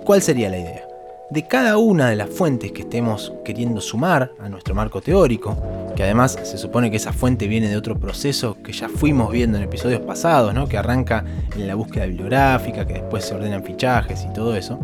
¿cuál 0.03 0.21
sería 0.21 0.49
la 0.49 0.59
idea? 0.59 0.85
De 1.29 1.47
cada 1.47 1.77
una 1.77 2.09
de 2.09 2.17
las 2.17 2.29
fuentes 2.29 2.73
que 2.73 2.81
estemos 2.81 3.31
queriendo 3.45 3.79
sumar 3.79 4.33
a 4.39 4.49
nuestro 4.49 4.75
marco 4.75 4.99
teórico, 4.99 5.55
que 5.95 6.03
además 6.03 6.37
se 6.43 6.57
supone 6.57 6.91
que 6.91 6.97
esa 6.97 7.13
fuente 7.13 7.47
viene 7.47 7.69
de 7.69 7.77
otro 7.77 7.97
proceso 7.97 8.57
que 8.61 8.73
ya 8.73 8.89
fuimos 8.89 9.31
viendo 9.31 9.57
en 9.57 9.63
episodios 9.63 10.01
pasados, 10.01 10.53
¿no? 10.53 10.67
que 10.67 10.77
arranca 10.77 11.23
en 11.55 11.65
la 11.65 11.75
búsqueda 11.75 12.07
bibliográfica, 12.07 12.85
que 12.85 12.95
después 12.95 13.23
se 13.23 13.35
ordenan 13.35 13.63
fichajes 13.63 14.25
y 14.29 14.33
todo 14.33 14.53
eso. 14.57 14.79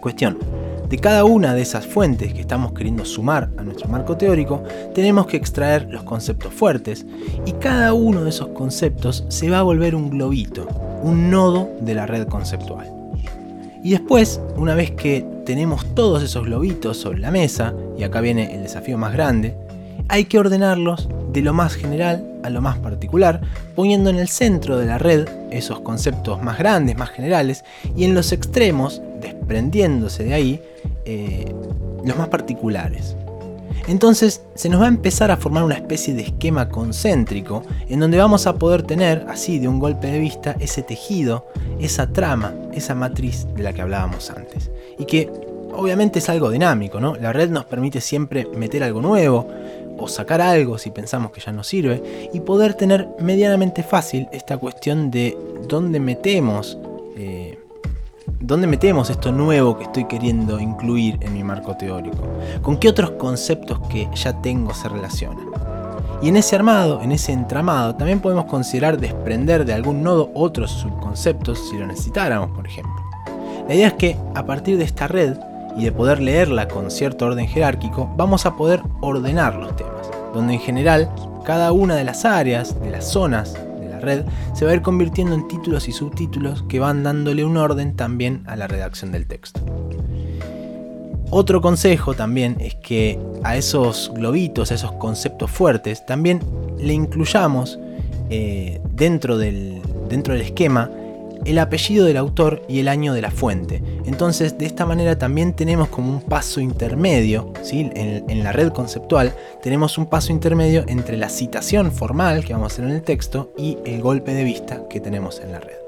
Cuestión, 0.00 0.38
de 0.92 0.98
cada 0.98 1.24
una 1.24 1.54
de 1.54 1.62
esas 1.62 1.86
fuentes 1.86 2.34
que 2.34 2.42
estamos 2.42 2.74
queriendo 2.74 3.06
sumar 3.06 3.48
a 3.56 3.62
nuestro 3.62 3.88
marco 3.88 4.18
teórico, 4.18 4.62
tenemos 4.94 5.26
que 5.26 5.38
extraer 5.38 5.88
los 5.88 6.02
conceptos 6.02 6.52
fuertes 6.52 7.06
y 7.46 7.52
cada 7.52 7.94
uno 7.94 8.24
de 8.24 8.28
esos 8.28 8.48
conceptos 8.48 9.24
se 9.28 9.48
va 9.48 9.60
a 9.60 9.62
volver 9.62 9.94
un 9.94 10.10
globito, 10.10 10.68
un 11.02 11.30
nodo 11.30 11.70
de 11.80 11.94
la 11.94 12.04
red 12.04 12.28
conceptual. 12.28 12.92
Y 13.82 13.92
después, 13.92 14.38
una 14.54 14.74
vez 14.74 14.90
que 14.90 15.24
tenemos 15.46 15.94
todos 15.94 16.22
esos 16.22 16.44
globitos 16.44 16.98
sobre 16.98 17.20
la 17.20 17.30
mesa, 17.30 17.72
y 17.96 18.02
acá 18.02 18.20
viene 18.20 18.54
el 18.54 18.62
desafío 18.62 18.98
más 18.98 19.14
grande, 19.14 19.56
hay 20.08 20.26
que 20.26 20.38
ordenarlos 20.38 21.08
de 21.32 21.40
lo 21.40 21.54
más 21.54 21.74
general 21.74 22.28
a 22.42 22.50
lo 22.50 22.60
más 22.60 22.76
particular, 22.76 23.40
poniendo 23.74 24.10
en 24.10 24.16
el 24.16 24.28
centro 24.28 24.76
de 24.76 24.84
la 24.84 24.98
red 24.98 25.26
esos 25.50 25.80
conceptos 25.80 26.42
más 26.42 26.58
grandes, 26.58 26.98
más 26.98 27.08
generales, 27.08 27.64
y 27.96 28.04
en 28.04 28.14
los 28.14 28.30
extremos, 28.32 29.00
desprendiéndose 29.22 30.24
de 30.24 30.34
ahí, 30.34 30.62
eh, 31.04 31.54
los 32.04 32.16
más 32.16 32.28
particulares. 32.28 33.16
Entonces 33.88 34.42
se 34.54 34.68
nos 34.68 34.80
va 34.80 34.84
a 34.84 34.88
empezar 34.88 35.30
a 35.30 35.36
formar 35.36 35.64
una 35.64 35.74
especie 35.74 36.14
de 36.14 36.22
esquema 36.22 36.68
concéntrico 36.68 37.64
en 37.88 38.00
donde 38.00 38.18
vamos 38.18 38.46
a 38.46 38.54
poder 38.54 38.82
tener, 38.82 39.26
así 39.28 39.58
de 39.58 39.68
un 39.68 39.80
golpe 39.80 40.08
de 40.08 40.18
vista, 40.18 40.56
ese 40.60 40.82
tejido, 40.82 41.46
esa 41.80 42.12
trama, 42.12 42.54
esa 42.72 42.94
matriz 42.94 43.46
de 43.56 43.62
la 43.62 43.72
que 43.72 43.82
hablábamos 43.82 44.30
antes. 44.30 44.70
Y 44.98 45.04
que 45.04 45.30
obviamente 45.74 46.20
es 46.20 46.28
algo 46.28 46.50
dinámico, 46.50 47.00
¿no? 47.00 47.16
La 47.16 47.32
red 47.32 47.50
nos 47.50 47.64
permite 47.64 48.00
siempre 48.00 48.46
meter 48.56 48.84
algo 48.84 49.00
nuevo 49.00 49.48
o 49.98 50.08
sacar 50.08 50.40
algo 50.40 50.78
si 50.78 50.90
pensamos 50.90 51.32
que 51.32 51.40
ya 51.40 51.52
no 51.52 51.64
sirve 51.64 52.30
y 52.32 52.40
poder 52.40 52.74
tener 52.74 53.08
medianamente 53.18 53.82
fácil 53.82 54.28
esta 54.32 54.58
cuestión 54.58 55.10
de 55.10 55.36
dónde 55.68 55.98
metemos 56.00 56.78
¿Dónde 58.44 58.66
metemos 58.66 59.08
esto 59.08 59.30
nuevo 59.30 59.78
que 59.78 59.84
estoy 59.84 60.06
queriendo 60.06 60.58
incluir 60.58 61.16
en 61.20 61.32
mi 61.32 61.44
marco 61.44 61.76
teórico? 61.76 62.18
¿Con 62.60 62.76
qué 62.76 62.88
otros 62.88 63.12
conceptos 63.12 63.78
que 63.88 64.08
ya 64.16 64.42
tengo 64.42 64.74
se 64.74 64.88
relacionan? 64.88 65.46
Y 66.20 66.28
en 66.28 66.36
ese 66.36 66.56
armado, 66.56 67.00
en 67.02 67.12
ese 67.12 67.32
entramado, 67.32 67.94
también 67.94 68.18
podemos 68.18 68.46
considerar 68.46 68.98
desprender 68.98 69.64
de 69.64 69.74
algún 69.74 70.02
nodo 70.02 70.32
otros 70.34 70.72
subconceptos 70.72 71.68
si 71.68 71.78
lo 71.78 71.86
necesitáramos, 71.86 72.50
por 72.50 72.66
ejemplo. 72.66 73.00
La 73.68 73.76
idea 73.76 73.86
es 73.86 73.94
que 73.94 74.16
a 74.34 74.44
partir 74.44 74.76
de 74.76 74.84
esta 74.84 75.06
red 75.06 75.36
y 75.76 75.84
de 75.84 75.92
poder 75.92 76.20
leerla 76.20 76.66
con 76.66 76.90
cierto 76.90 77.26
orden 77.26 77.46
jerárquico, 77.46 78.12
vamos 78.16 78.44
a 78.44 78.56
poder 78.56 78.82
ordenar 79.00 79.54
los 79.54 79.76
temas, 79.76 80.10
donde 80.34 80.54
en 80.54 80.60
general 80.60 81.14
cada 81.44 81.70
una 81.70 81.94
de 81.94 82.02
las 82.02 82.24
áreas, 82.24 82.80
de 82.80 82.90
las 82.90 83.04
zonas 83.04 83.56
red 84.02 84.24
se 84.54 84.64
va 84.64 84.72
a 84.72 84.74
ir 84.74 84.82
convirtiendo 84.82 85.34
en 85.34 85.48
títulos 85.48 85.88
y 85.88 85.92
subtítulos 85.92 86.64
que 86.68 86.78
van 86.78 87.02
dándole 87.02 87.44
un 87.44 87.56
orden 87.56 87.96
también 87.96 88.42
a 88.46 88.56
la 88.56 88.66
redacción 88.66 89.12
del 89.12 89.26
texto. 89.26 89.60
Otro 91.30 91.62
consejo 91.62 92.12
también 92.12 92.56
es 92.60 92.74
que 92.74 93.18
a 93.42 93.56
esos 93.56 94.12
globitos, 94.14 94.70
a 94.70 94.74
esos 94.74 94.92
conceptos 94.92 95.50
fuertes, 95.50 96.04
también 96.04 96.40
le 96.78 96.92
incluyamos 96.92 97.78
eh, 98.28 98.82
dentro, 98.92 99.38
del, 99.38 99.80
dentro 100.10 100.34
del 100.34 100.42
esquema 100.42 100.90
el 101.44 101.58
apellido 101.58 102.06
del 102.06 102.16
autor 102.16 102.62
y 102.68 102.80
el 102.80 102.88
año 102.88 103.14
de 103.14 103.22
la 103.22 103.30
fuente. 103.30 103.82
Entonces, 104.04 104.58
de 104.58 104.66
esta 104.66 104.86
manera 104.86 105.18
también 105.18 105.54
tenemos 105.54 105.88
como 105.88 106.10
un 106.12 106.22
paso 106.22 106.60
intermedio, 106.60 107.52
¿sí? 107.62 107.90
en, 107.94 108.28
en, 108.28 108.44
la 108.44 108.52
red 108.52 108.72
conceptual, 108.72 109.34
tenemos 109.62 109.98
un 109.98 110.06
paso 110.06 110.32
intermedio 110.32 110.84
entre 110.88 111.16
la 111.16 111.28
citación 111.28 111.92
formal 111.92 112.44
que 112.44 112.52
vamos 112.52 112.72
a 112.72 112.74
hacer 112.74 112.84
en 112.84 112.92
el 112.92 113.02
texto 113.02 113.52
y 113.56 113.78
el 113.84 114.02
golpe 114.02 114.34
de 114.34 114.44
vista 114.44 114.88
que 114.88 115.00
tenemos 115.00 115.40
en 115.40 115.52
la 115.52 115.60
red. 115.60 115.82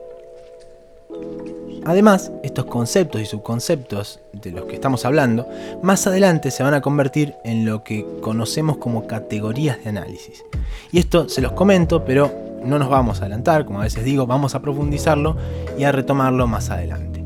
Además, 1.86 2.32
estos 2.42 2.64
conceptos 2.64 3.20
y 3.20 3.26
subconceptos 3.26 4.20
de 4.32 4.52
los 4.52 4.64
que 4.64 4.74
estamos 4.74 5.04
hablando, 5.04 5.46
más 5.82 6.06
adelante 6.06 6.50
se 6.50 6.62
van 6.62 6.72
a 6.72 6.80
convertir 6.80 7.34
en 7.44 7.66
lo 7.66 7.84
que 7.84 8.06
conocemos 8.22 8.78
como 8.78 9.06
categorías 9.06 9.82
de 9.82 9.90
análisis. 9.90 10.44
Y 10.92 10.98
esto 10.98 11.28
se 11.28 11.42
los 11.42 11.52
comento, 11.52 12.04
pero 12.04 12.32
no 12.64 12.78
nos 12.78 12.88
vamos 12.88 13.18
a 13.20 13.22
adelantar, 13.22 13.64
como 13.64 13.80
a 13.80 13.84
veces 13.84 14.04
digo, 14.04 14.26
vamos 14.26 14.54
a 14.54 14.62
profundizarlo 14.62 15.36
y 15.78 15.84
a 15.84 15.92
retomarlo 15.92 16.46
más 16.46 16.70
adelante. 16.70 17.24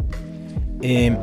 Eh, 0.83 1.17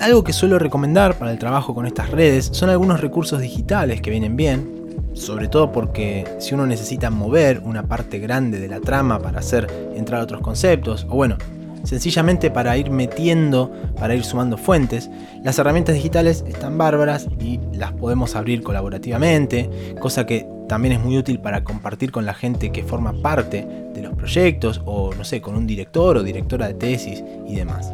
algo 0.00 0.24
que 0.24 0.32
suelo 0.32 0.58
recomendar 0.58 1.14
para 1.14 1.30
el 1.30 1.38
trabajo 1.38 1.74
con 1.74 1.86
estas 1.86 2.10
redes 2.10 2.50
son 2.52 2.68
algunos 2.68 3.00
recursos 3.00 3.40
digitales 3.40 4.00
que 4.00 4.10
vienen 4.10 4.36
bien, 4.36 5.10
sobre 5.14 5.48
todo 5.48 5.72
porque 5.72 6.26
si 6.38 6.54
uno 6.54 6.66
necesita 6.66 7.10
mover 7.10 7.60
una 7.64 7.84
parte 7.84 8.18
grande 8.18 8.58
de 8.58 8.68
la 8.68 8.80
trama 8.80 9.20
para 9.20 9.38
hacer 9.38 9.66
entrar 9.94 10.20
otros 10.20 10.40
conceptos, 10.40 11.06
o 11.08 11.14
bueno, 11.14 11.36
sencillamente 11.84 12.50
para 12.50 12.76
ir 12.76 12.90
metiendo, 12.90 13.72
para 13.98 14.14
ir 14.14 14.24
sumando 14.24 14.56
fuentes. 14.56 15.10
Las 15.42 15.58
herramientas 15.58 15.94
digitales 15.94 16.44
están 16.46 16.76
bárbaras 16.76 17.28
y 17.38 17.60
las 17.72 17.92
podemos 17.92 18.34
abrir 18.36 18.62
colaborativamente, 18.62 19.94
cosa 20.00 20.26
que 20.26 20.46
también 20.68 20.94
es 20.94 21.00
muy 21.00 21.16
útil 21.18 21.40
para 21.40 21.62
compartir 21.62 22.10
con 22.10 22.26
la 22.26 22.34
gente 22.34 22.72
que 22.72 22.82
forma 22.82 23.12
parte 23.22 23.66
de 23.94 24.02
los 24.02 24.14
proyectos 24.14 24.82
o 24.84 25.14
no 25.14 25.24
sé, 25.24 25.40
con 25.40 25.54
un 25.54 25.66
director 25.66 26.16
o 26.16 26.22
directora 26.22 26.66
de 26.66 26.74
tesis 26.74 27.22
y 27.46 27.54
demás. 27.54 27.92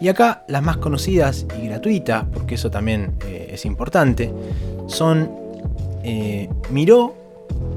Y 0.00 0.08
acá 0.08 0.44
las 0.46 0.62
más 0.62 0.76
conocidas 0.76 1.46
y 1.60 1.66
gratuitas, 1.66 2.24
porque 2.32 2.54
eso 2.54 2.70
también 2.70 3.14
eh, 3.26 3.50
es 3.52 3.64
importante, 3.64 4.32
son 4.86 5.30
eh, 6.04 6.48
Miro, 6.70 7.16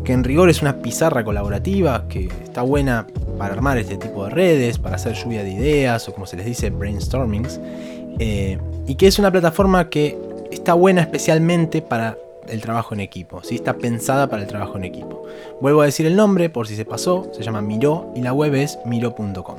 que 0.03 0.13
en 0.13 0.23
rigor 0.23 0.49
es 0.49 0.61
una 0.61 0.81
pizarra 0.81 1.23
colaborativa 1.23 2.07
que 2.07 2.29
está 2.43 2.61
buena 2.61 3.07
para 3.37 3.53
armar 3.53 3.77
este 3.77 3.97
tipo 3.97 4.25
de 4.25 4.31
redes, 4.31 4.77
para 4.77 4.95
hacer 4.95 5.13
lluvia 5.13 5.43
de 5.43 5.51
ideas 5.51 6.07
o 6.07 6.13
como 6.13 6.25
se 6.25 6.37
les 6.37 6.45
dice 6.45 6.69
brainstormings, 6.69 7.59
eh, 8.19 8.57
y 8.87 8.95
que 8.95 9.07
es 9.07 9.19
una 9.19 9.31
plataforma 9.31 9.89
que 9.89 10.17
está 10.51 10.73
buena 10.73 11.01
especialmente 11.01 11.81
para 11.81 12.17
el 12.47 12.61
trabajo 12.61 12.93
en 12.93 12.99
equipo, 12.99 13.43
¿sí? 13.43 13.55
está 13.55 13.73
pensada 13.77 14.27
para 14.27 14.41
el 14.41 14.47
trabajo 14.47 14.77
en 14.77 14.83
equipo. 14.83 15.23
Vuelvo 15.61 15.81
a 15.81 15.85
decir 15.85 16.05
el 16.05 16.15
nombre 16.15 16.49
por 16.49 16.67
si 16.67 16.75
se 16.75 16.85
pasó, 16.85 17.31
se 17.33 17.43
llama 17.43 17.61
Miro 17.61 18.11
y 18.15 18.21
la 18.21 18.33
web 18.33 18.55
es 18.55 18.79
miro.com. 18.85 19.57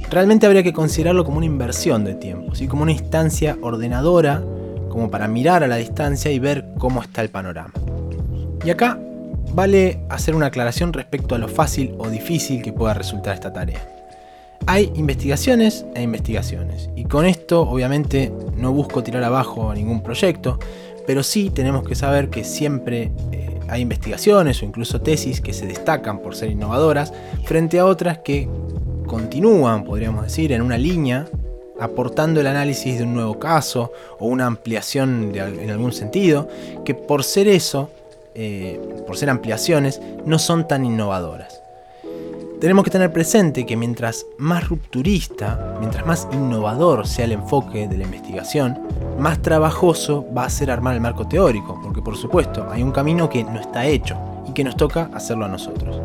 realmente 0.10 0.46
habría 0.46 0.64
que 0.64 0.74
considerarlo 0.74 1.24
como 1.24 1.38
una 1.38 1.46
inversión 1.46 2.04
de 2.04 2.16
tiempo, 2.16 2.56
¿sí? 2.56 2.68
como 2.68 2.84
una 2.84 2.92
instancia 2.92 3.58
ordenadora 3.62 4.44
como 4.92 5.10
para 5.10 5.28
mirar 5.28 5.64
a 5.64 5.68
la 5.68 5.78
distancia 5.78 6.32
y 6.32 6.40
ver 6.40 6.66
cómo 6.78 7.02
está 7.02 7.22
el 7.22 7.30
panorama. 7.30 7.74
Y 8.64 8.70
acá 8.70 9.00
vale 9.54 10.02
hacer 10.10 10.36
una 10.36 10.48
aclaración 10.48 10.94
respecto 10.94 11.34
a 11.34 11.38
lo 11.38 11.48
fácil 11.48 11.96
o 11.98 12.10
difícil 12.10 12.62
que 12.62 12.74
pueda 12.74 12.94
resultar 12.94 13.34
esta 13.34 13.52
tarea. 13.52 13.88
Hay 14.68 14.92
investigaciones 14.96 15.86
e 15.96 16.04
investigaciones, 16.04 16.90
y 16.96 17.06
con 17.06 17.26
esto 17.26 17.62
obviamente 17.62 18.32
no 18.56 18.72
busco 18.72 19.02
tirar 19.02 19.24
abajo 19.24 19.74
ningún 19.74 20.04
proyecto, 20.04 20.60
pero 21.08 21.24
sí 21.24 21.50
tenemos 21.50 21.88
que 21.88 21.96
saber 21.96 22.30
que 22.30 22.44
siempre 22.44 23.12
eh, 23.32 23.60
hay 23.68 23.82
investigaciones 23.82 24.62
o 24.62 24.66
incluso 24.66 25.02
tesis 25.02 25.42
que 25.42 25.54
se 25.54 25.66
destacan 25.66 26.20
por 26.20 26.36
ser 26.36 26.52
innovadoras 26.52 27.12
frente 27.46 27.80
a 27.80 27.86
otras 27.86 28.20
que 28.20 28.48
continúan, 29.08 29.84
podríamos 29.84 30.24
decir, 30.24 30.52
en 30.52 30.62
una 30.62 30.78
línea 30.78 31.28
aportando 31.82 32.40
el 32.40 32.48
análisis 32.48 32.98
de 32.98 33.04
un 33.04 33.14
nuevo 33.14 33.40
caso 33.40 33.92
o 34.20 34.28
una 34.28 34.46
ampliación 34.46 35.34
en 35.36 35.70
algún 35.70 35.92
sentido, 35.92 36.48
que 36.86 36.94
por 36.94 37.24
ser 37.24 37.48
eso, 37.48 37.90
eh, 38.36 38.80
por 39.08 39.18
ser 39.18 39.30
ampliaciones, 39.30 40.00
no 40.26 40.40
son 40.40 40.68
tan 40.68 40.86
innovadoras. 40.86 41.62
Tenemos 42.62 42.86
que 42.86 42.92
tener 42.92 43.12
presente 43.12 43.66
que 43.66 43.76
mientras 43.76 44.24
más 44.38 44.70
rupturista, 44.70 45.78
mientras 45.80 46.06
más 46.06 46.28
innovador 46.32 47.08
sea 47.08 47.26
el 47.26 47.32
enfoque 47.32 47.88
de 47.88 47.98
la 47.98 48.04
investigación, 48.04 48.80
más 49.18 49.42
trabajoso 49.42 50.24
va 50.38 50.46
a 50.46 50.50
ser 50.52 50.70
armar 50.70 50.94
el 50.94 51.02
marco 51.02 51.28
teórico, 51.28 51.80
porque 51.82 52.04
por 52.04 52.16
supuesto 52.16 52.68
hay 52.70 52.84
un 52.84 52.92
camino 52.92 53.28
que 53.28 53.44
no 53.44 53.60
está 53.60 53.88
hecho 53.88 54.16
y 54.48 54.54
que 54.54 54.64
nos 54.64 54.78
toca 54.78 55.10
hacerlo 55.16 55.46
a 55.46 55.48
nosotros. 55.48 56.00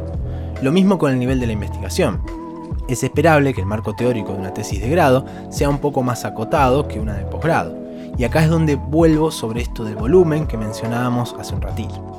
Lo 0.62 0.72
mismo 0.72 0.96
con 0.96 1.12
el 1.12 1.18
nivel 1.18 1.38
de 1.38 1.46
la 1.46 1.52
investigación 1.52 2.45
es 2.88 3.03
esperable 3.03 3.55
que 3.55 3.61
el 3.61 3.66
marco 3.66 3.94
teórico 3.94 4.33
de 4.33 4.38
una 4.38 4.55
tesis 4.55 4.81
de 4.81 4.90
grado 4.90 5.25
sea 5.51 5.68
un 5.68 5.79
poco 5.79 6.03
más 6.03 6.25
acotado 6.25 6.88
que 6.88 7.01
una 7.01 7.14
de 7.14 7.25
posgrado. 7.25 7.77
Y 8.18 8.25
acá 8.25 8.42
es 8.42 8.51
donde 8.51 8.77
vuelvo 8.77 9.31
sobre 9.31 9.62
esto 9.62 9.85
del 9.85 9.96
volumen 9.96 10.46
que 10.46 10.57
mencionábamos 10.57 11.35
hace 11.38 11.55
un 11.55 11.62
ratito. 11.62 12.16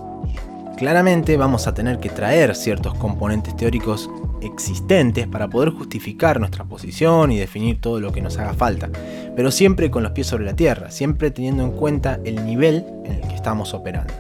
Claramente 0.77 1.37
vamos 1.37 1.65
a 1.65 1.73
tener 1.73 1.99
que 1.99 2.09
traer 2.09 2.55
ciertos 2.55 2.93
componentes 2.93 3.55
teóricos 3.55 4.11
existentes 4.43 5.27
para 5.27 5.47
poder 5.47 5.71
justificar 5.71 6.39
nuestra 6.39 6.65
posición 6.65 7.31
y 7.31 7.37
definir 7.37 7.81
todo 7.81 7.99
lo 7.99 8.11
que 8.11 8.21
nos 8.21 8.37
haga 8.37 8.53
falta, 8.53 8.87
pero 9.35 9.49
siempre 9.49 9.89
con 9.89 10.03
los 10.03 10.11
pies 10.11 10.27
sobre 10.27 10.45
la 10.45 10.55
tierra, 10.55 10.91
siempre 10.91 11.31
teniendo 11.31 11.63
en 11.63 11.71
cuenta 11.71 12.19
el 12.23 12.45
nivel 12.45 12.85
en 13.05 13.13
el 13.13 13.21
que 13.21 13.33
estamos 13.33 13.73
operando. 13.73 14.13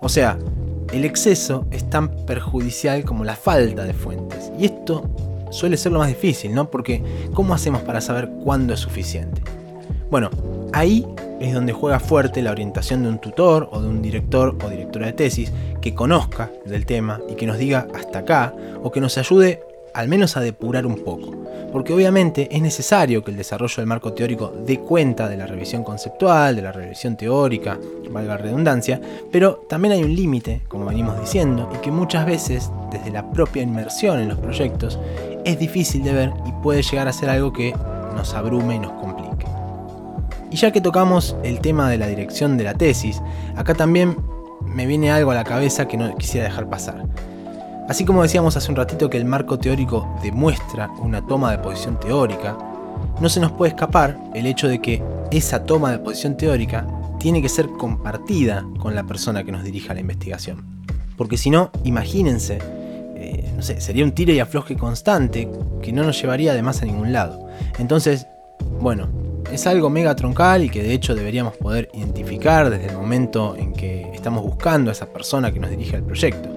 O 0.00 0.08
sea, 0.08 0.36
el 0.92 1.04
exceso 1.04 1.66
es 1.70 1.88
tan 1.88 2.08
perjudicial 2.26 3.04
como 3.04 3.24
la 3.24 3.36
falta 3.36 3.84
de 3.84 3.94
fuentes, 3.94 4.50
y 4.58 4.66
esto 4.66 5.08
suele 5.56 5.76
ser 5.76 5.92
lo 5.92 5.98
más 5.98 6.08
difícil, 6.08 6.54
¿no? 6.54 6.70
Porque 6.70 7.02
¿cómo 7.32 7.54
hacemos 7.54 7.82
para 7.82 8.00
saber 8.00 8.28
cuándo 8.44 8.74
es 8.74 8.80
suficiente? 8.80 9.42
Bueno, 10.10 10.30
ahí 10.72 11.06
es 11.40 11.52
donde 11.52 11.72
juega 11.72 11.98
fuerte 11.98 12.42
la 12.42 12.52
orientación 12.52 13.02
de 13.02 13.08
un 13.08 13.18
tutor 13.18 13.68
o 13.72 13.80
de 13.80 13.88
un 13.88 14.02
director 14.02 14.56
o 14.62 14.68
directora 14.68 15.06
de 15.06 15.12
tesis 15.12 15.52
que 15.80 15.94
conozca 15.94 16.50
del 16.64 16.86
tema 16.86 17.20
y 17.28 17.34
que 17.34 17.46
nos 17.46 17.58
diga 17.58 17.88
hasta 17.94 18.20
acá 18.20 18.54
o 18.82 18.90
que 18.92 19.00
nos 19.00 19.18
ayude 19.18 19.60
al 19.94 20.08
menos 20.08 20.36
a 20.36 20.40
depurar 20.40 20.84
un 20.84 20.96
poco, 20.96 21.34
porque 21.72 21.94
obviamente 21.94 22.48
es 22.54 22.60
necesario 22.60 23.24
que 23.24 23.30
el 23.30 23.36
desarrollo 23.38 23.76
del 23.78 23.86
marco 23.86 24.12
teórico 24.12 24.52
dé 24.66 24.80
cuenta 24.80 25.26
de 25.26 25.38
la 25.38 25.46
revisión 25.46 25.82
conceptual, 25.82 26.54
de 26.54 26.62
la 26.62 26.70
revisión 26.70 27.16
teórica, 27.16 27.78
valga 28.10 28.34
la 28.34 28.42
redundancia, 28.42 29.00
pero 29.32 29.64
también 29.68 29.92
hay 29.92 30.04
un 30.04 30.14
límite, 30.14 30.60
como 30.68 30.84
venimos 30.84 31.18
diciendo, 31.18 31.70
y 31.74 31.78
que 31.78 31.90
muchas 31.90 32.26
veces, 32.26 32.70
desde 32.92 33.10
la 33.10 33.30
propia 33.30 33.62
inmersión 33.62 34.20
en 34.20 34.28
los 34.28 34.38
proyectos, 34.38 34.98
es 35.46 35.58
difícil 35.60 36.02
de 36.02 36.12
ver 36.12 36.32
y 36.44 36.52
puede 36.62 36.82
llegar 36.82 37.06
a 37.06 37.12
ser 37.12 37.30
algo 37.30 37.52
que 37.52 37.72
nos 38.14 38.34
abrume 38.34 38.74
y 38.74 38.78
nos 38.80 38.92
complique. 38.92 39.46
Y 40.50 40.56
ya 40.56 40.72
que 40.72 40.80
tocamos 40.80 41.36
el 41.44 41.60
tema 41.60 41.88
de 41.88 41.98
la 41.98 42.08
dirección 42.08 42.56
de 42.58 42.64
la 42.64 42.74
tesis, 42.74 43.22
acá 43.54 43.74
también 43.74 44.16
me 44.64 44.86
viene 44.86 45.12
algo 45.12 45.30
a 45.30 45.34
la 45.34 45.44
cabeza 45.44 45.86
que 45.86 45.96
no 45.96 46.14
quisiera 46.16 46.48
dejar 46.48 46.68
pasar. 46.68 47.06
Así 47.88 48.04
como 48.04 48.22
decíamos 48.22 48.56
hace 48.56 48.70
un 48.70 48.76
ratito 48.76 49.08
que 49.08 49.16
el 49.16 49.24
marco 49.24 49.58
teórico 49.58 50.08
demuestra 50.20 50.90
una 50.98 51.24
toma 51.24 51.52
de 51.52 51.58
posición 51.58 52.00
teórica, 52.00 52.58
no 53.20 53.28
se 53.28 53.38
nos 53.38 53.52
puede 53.52 53.70
escapar 53.70 54.18
el 54.34 54.46
hecho 54.46 54.66
de 54.66 54.80
que 54.80 55.02
esa 55.30 55.64
toma 55.64 55.92
de 55.92 56.00
posición 56.00 56.36
teórica 56.36 56.86
tiene 57.20 57.40
que 57.40 57.48
ser 57.48 57.68
compartida 57.68 58.66
con 58.80 58.96
la 58.96 59.04
persona 59.04 59.44
que 59.44 59.52
nos 59.52 59.62
dirija 59.62 59.94
la 59.94 60.00
investigación. 60.00 60.64
Porque 61.16 61.36
si 61.36 61.50
no, 61.50 61.70
imagínense, 61.84 62.58
no 63.54 63.62
sé, 63.62 63.80
sería 63.80 64.04
un 64.04 64.12
tire 64.12 64.34
y 64.34 64.40
afloje 64.40 64.76
constante 64.76 65.48
que 65.82 65.92
no 65.92 66.04
nos 66.04 66.20
llevaría 66.20 66.52
además 66.52 66.82
a 66.82 66.86
ningún 66.86 67.12
lado. 67.12 67.48
Entonces, 67.78 68.26
bueno, 68.80 69.08
es 69.52 69.66
algo 69.66 69.90
mega 69.90 70.16
troncal 70.16 70.64
y 70.64 70.68
que 70.68 70.82
de 70.82 70.92
hecho 70.92 71.14
deberíamos 71.14 71.56
poder 71.56 71.88
identificar 71.94 72.70
desde 72.70 72.88
el 72.88 72.96
momento 72.96 73.56
en 73.56 73.72
que 73.72 74.10
estamos 74.12 74.42
buscando 74.42 74.90
a 74.90 74.92
esa 74.92 75.06
persona 75.06 75.52
que 75.52 75.60
nos 75.60 75.70
dirige 75.70 75.96
al 75.96 76.02
proyecto. 76.02 76.55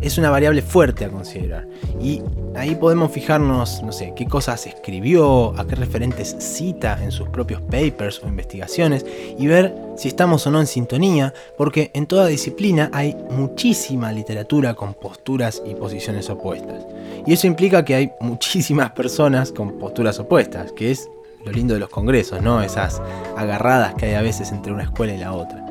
Es 0.00 0.18
una 0.18 0.30
variable 0.30 0.62
fuerte 0.62 1.04
a 1.04 1.08
considerar 1.08 1.66
y 2.00 2.22
ahí 2.54 2.74
podemos 2.74 3.12
fijarnos, 3.12 3.82
no 3.82 3.92
sé, 3.92 4.12
qué 4.16 4.26
cosas 4.26 4.66
escribió, 4.66 5.58
a 5.58 5.66
qué 5.66 5.76
referentes 5.76 6.36
cita 6.38 6.98
en 7.02 7.10
sus 7.10 7.28
propios 7.28 7.60
papers 7.62 8.20
o 8.24 8.28
investigaciones 8.28 9.04
y 9.38 9.46
ver 9.46 9.74
si 9.96 10.08
estamos 10.08 10.46
o 10.46 10.50
no 10.50 10.60
en 10.60 10.66
sintonía, 10.66 11.34
porque 11.58 11.90
en 11.94 12.06
toda 12.06 12.26
disciplina 12.26 12.90
hay 12.92 13.16
muchísima 13.30 14.12
literatura 14.12 14.74
con 14.74 14.94
posturas 14.94 15.62
y 15.66 15.74
posiciones 15.74 16.30
opuestas. 16.30 16.86
Y 17.26 17.34
eso 17.34 17.46
implica 17.46 17.84
que 17.84 17.94
hay 17.94 18.12
muchísimas 18.20 18.92
personas 18.92 19.52
con 19.52 19.78
posturas 19.78 20.18
opuestas, 20.18 20.72
que 20.72 20.90
es 20.90 21.08
lo 21.44 21.52
lindo 21.52 21.74
de 21.74 21.80
los 21.80 21.90
congresos, 21.90 22.42
¿no? 22.42 22.62
Esas 22.62 23.00
agarradas 23.36 23.94
que 23.94 24.06
hay 24.06 24.14
a 24.14 24.22
veces 24.22 24.52
entre 24.52 24.72
una 24.72 24.84
escuela 24.84 25.14
y 25.14 25.18
la 25.18 25.32
otra. 25.32 25.66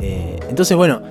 Eh, 0.00 0.38
entonces, 0.48 0.76
bueno, 0.76 1.02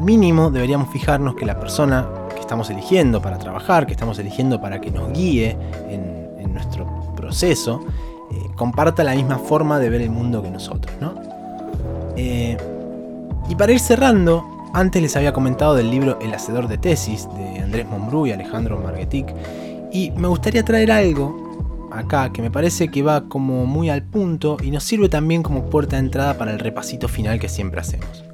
mínimo 0.00 0.50
deberíamos 0.50 0.90
fijarnos 0.90 1.34
que 1.34 1.46
la 1.46 1.60
persona 1.60 2.08
que 2.34 2.40
estamos 2.40 2.70
eligiendo 2.70 3.20
para 3.22 3.38
trabajar, 3.38 3.86
que 3.86 3.92
estamos 3.92 4.18
eligiendo 4.18 4.60
para 4.60 4.80
que 4.80 4.90
nos 4.90 5.12
guíe 5.12 5.56
en, 5.88 6.20
nuestro 6.52 6.84
proceso, 7.14 7.80
eh, 8.32 8.50
comparta 8.56 9.04
la 9.04 9.14
misma 9.14 9.38
forma 9.38 9.78
de 9.78 9.88
ver 9.88 10.00
el 10.00 10.10
mundo 10.10 10.42
que 10.42 10.50
nosotros, 10.50 10.92
¿no? 11.00 11.14
Eh, 12.16 12.56
y 13.48 13.54
para 13.54 13.70
ir 13.70 13.78
cerrando, 13.78 14.44
antes 14.74 15.00
les 15.00 15.16
había 15.16 15.32
comentado 15.32 15.76
del 15.76 15.92
libro 15.92 16.18
El 16.20 16.34
Hacedor 16.34 16.66
de 16.66 16.76
Tesis 16.76 17.28
de 17.36 17.60
Andrés 17.60 17.86
Monbrú 17.88 18.26
y 18.26 18.32
Alejandro 18.32 18.80
Marguetic, 18.80 19.32
y 19.92 20.10
me 20.16 20.26
gustaría 20.26 20.64
traer 20.64 20.90
algo 20.90 21.88
acá 21.92 22.32
que 22.32 22.42
me 22.42 22.50
parece 22.50 22.88
que 22.88 23.02
va 23.02 23.28
como 23.28 23.66
muy 23.66 23.90
al 23.90 24.02
punto 24.02 24.56
y 24.62 24.70
nos 24.70 24.84
sirve 24.84 25.08
también 25.08 25.42
como 25.42 25.70
puerta 25.70 25.96
de 25.96 26.00
entrada 26.00 26.34
para 26.36 26.52
el 26.52 26.58
repasito 26.58 27.08
final 27.08 27.38
que 27.38 27.48
siempre 27.48 27.80
hacemos. 27.80 28.29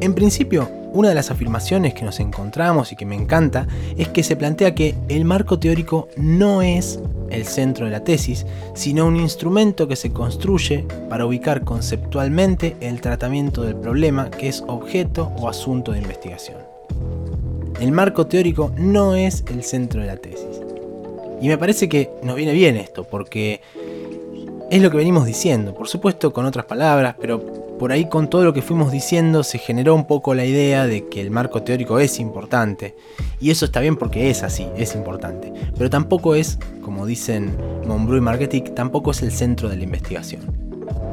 En 0.00 0.14
principio, 0.14 0.70
una 0.92 1.08
de 1.08 1.14
las 1.16 1.30
afirmaciones 1.30 1.92
que 1.92 2.04
nos 2.04 2.20
encontramos 2.20 2.92
y 2.92 2.96
que 2.96 3.04
me 3.04 3.16
encanta 3.16 3.66
es 3.96 4.08
que 4.08 4.22
se 4.22 4.36
plantea 4.36 4.74
que 4.74 4.94
el 5.08 5.24
marco 5.24 5.58
teórico 5.58 6.08
no 6.16 6.62
es 6.62 7.00
el 7.30 7.44
centro 7.44 7.84
de 7.84 7.90
la 7.90 8.04
tesis, 8.04 8.46
sino 8.74 9.06
un 9.06 9.16
instrumento 9.16 9.88
que 9.88 9.96
se 9.96 10.12
construye 10.12 10.86
para 11.10 11.26
ubicar 11.26 11.64
conceptualmente 11.64 12.76
el 12.80 13.00
tratamiento 13.00 13.62
del 13.62 13.74
problema 13.74 14.30
que 14.30 14.48
es 14.48 14.62
objeto 14.68 15.32
o 15.36 15.48
asunto 15.48 15.92
de 15.92 15.98
investigación. 15.98 16.58
El 17.80 17.92
marco 17.92 18.26
teórico 18.26 18.72
no 18.76 19.16
es 19.16 19.44
el 19.50 19.64
centro 19.64 20.00
de 20.00 20.06
la 20.06 20.16
tesis. 20.16 20.60
Y 21.40 21.48
me 21.48 21.58
parece 21.58 21.88
que 21.88 22.10
nos 22.22 22.36
viene 22.36 22.52
bien 22.52 22.76
esto, 22.76 23.04
porque 23.04 23.60
es 24.70 24.82
lo 24.82 24.90
que 24.90 24.96
venimos 24.96 25.26
diciendo, 25.26 25.74
por 25.74 25.88
supuesto 25.88 26.32
con 26.32 26.44
otras 26.46 26.66
palabras, 26.66 27.14
pero 27.20 27.67
por 27.78 27.92
ahí 27.92 28.08
con 28.08 28.28
todo 28.28 28.44
lo 28.44 28.52
que 28.52 28.60
fuimos 28.60 28.90
diciendo 28.90 29.42
se 29.44 29.58
generó 29.58 29.94
un 29.94 30.06
poco 30.06 30.34
la 30.34 30.44
idea 30.44 30.86
de 30.86 31.06
que 31.06 31.20
el 31.20 31.30
marco 31.30 31.62
teórico 31.62 32.00
es 32.00 32.18
importante. 32.18 32.96
Y 33.40 33.50
eso 33.50 33.64
está 33.64 33.80
bien 33.80 33.96
porque 33.96 34.30
es 34.30 34.42
así, 34.42 34.66
es 34.76 34.94
importante. 34.94 35.52
Pero 35.76 35.88
tampoco 35.88 36.34
es, 36.34 36.58
como 36.82 37.06
dicen 37.06 37.56
Monbrú 37.86 38.16
y 38.16 38.20
Marketing, 38.20 38.62
tampoco 38.74 39.12
es 39.12 39.22
el 39.22 39.30
centro 39.30 39.68
de 39.68 39.76
la 39.76 39.84
investigación. 39.84 40.42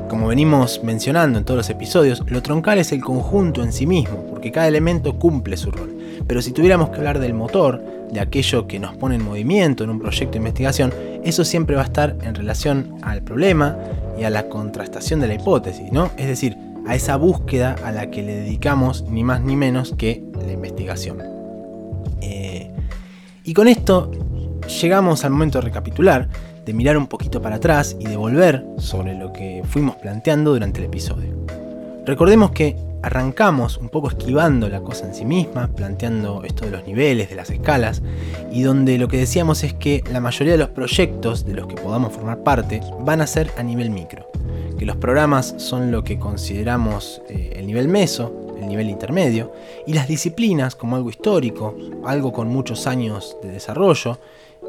Como 0.09 0.27
venimos 0.27 0.83
mencionando 0.83 1.37
en 1.37 1.45
todos 1.45 1.57
los 1.57 1.69
episodios, 1.69 2.23
lo 2.27 2.41
troncal 2.41 2.79
es 2.79 2.91
el 2.91 3.01
conjunto 3.01 3.63
en 3.63 3.71
sí 3.71 3.85
mismo, 3.85 4.25
porque 4.29 4.51
cada 4.51 4.67
elemento 4.67 5.17
cumple 5.19 5.57
su 5.57 5.71
rol. 5.71 5.95
Pero 6.27 6.41
si 6.41 6.51
tuviéramos 6.51 6.89
que 6.89 6.97
hablar 6.97 7.19
del 7.19 7.33
motor, 7.33 7.83
de 8.11 8.19
aquello 8.19 8.67
que 8.67 8.79
nos 8.79 8.95
pone 8.95 9.15
en 9.15 9.23
movimiento 9.23 9.83
en 9.83 9.89
un 9.89 9.99
proyecto 9.99 10.33
de 10.33 10.37
investigación, 10.37 10.93
eso 11.23 11.43
siempre 11.43 11.75
va 11.75 11.81
a 11.81 11.85
estar 11.85 12.15
en 12.21 12.35
relación 12.35 12.95
al 13.01 13.23
problema 13.23 13.77
y 14.17 14.23
a 14.23 14.29
la 14.29 14.47
contrastación 14.49 15.19
de 15.19 15.27
la 15.27 15.35
hipótesis, 15.35 15.91
¿no? 15.91 16.11
Es 16.17 16.27
decir, 16.27 16.57
a 16.87 16.95
esa 16.95 17.15
búsqueda 17.15 17.75
a 17.83 17.91
la 17.91 18.09
que 18.11 18.21
le 18.21 18.35
dedicamos 18.35 19.03
ni 19.09 19.23
más 19.23 19.41
ni 19.41 19.55
menos 19.55 19.93
que 19.97 20.23
la 20.45 20.51
investigación. 20.51 21.21
Eh, 22.21 22.71
y 23.43 23.53
con 23.53 23.67
esto 23.67 24.11
llegamos 24.81 25.25
al 25.25 25.31
momento 25.31 25.59
de 25.59 25.65
recapitular 25.65 26.29
de 26.65 26.73
mirar 26.73 26.97
un 26.97 27.07
poquito 27.07 27.41
para 27.41 27.57
atrás 27.57 27.95
y 27.99 28.05
de 28.05 28.15
volver 28.15 28.65
sobre 28.77 29.13
lo 29.13 29.31
que 29.31 29.61
fuimos 29.65 29.95
planteando 29.97 30.51
durante 30.51 30.79
el 30.79 30.85
episodio. 30.85 31.45
Recordemos 32.05 32.51
que 32.51 32.75
arrancamos 33.01 33.77
un 33.77 33.89
poco 33.89 34.09
esquivando 34.09 34.69
la 34.69 34.81
cosa 34.81 35.07
en 35.07 35.15
sí 35.15 35.25
misma, 35.25 35.67
planteando 35.67 36.43
esto 36.43 36.65
de 36.65 36.71
los 36.71 36.85
niveles, 36.85 37.29
de 37.29 37.35
las 37.35 37.49
escalas, 37.49 38.03
y 38.51 38.61
donde 38.61 38.99
lo 38.99 39.07
que 39.07 39.17
decíamos 39.17 39.63
es 39.63 39.73
que 39.73 40.03
la 40.11 40.19
mayoría 40.19 40.53
de 40.53 40.59
los 40.59 40.69
proyectos 40.69 41.45
de 41.45 41.55
los 41.55 41.65
que 41.65 41.75
podamos 41.75 42.13
formar 42.13 42.43
parte 42.43 42.81
van 42.99 43.21
a 43.21 43.27
ser 43.27 43.51
a 43.57 43.63
nivel 43.63 43.89
micro, 43.89 44.27
que 44.77 44.85
los 44.85 44.97
programas 44.97 45.55
son 45.57 45.91
lo 45.91 46.03
que 46.03 46.19
consideramos 46.19 47.23
eh, 47.27 47.53
el 47.55 47.65
nivel 47.65 47.87
meso, 47.87 48.53
el 48.59 48.67
nivel 48.67 48.89
intermedio, 48.89 49.51
y 49.87 49.93
las 49.93 50.07
disciplinas 50.07 50.75
como 50.75 50.95
algo 50.95 51.09
histórico, 51.09 51.75
algo 52.05 52.31
con 52.33 52.49
muchos 52.49 52.85
años 52.85 53.35
de 53.41 53.49
desarrollo, 53.49 54.19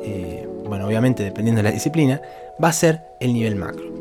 eh, 0.02 0.48
bueno, 0.66 0.86
obviamente 0.86 1.22
dependiendo 1.22 1.58
de 1.58 1.68
la 1.68 1.74
disciplina, 1.74 2.20
va 2.62 2.68
a 2.68 2.72
ser 2.72 3.02
el 3.20 3.34
nivel 3.34 3.56
macro. 3.56 3.95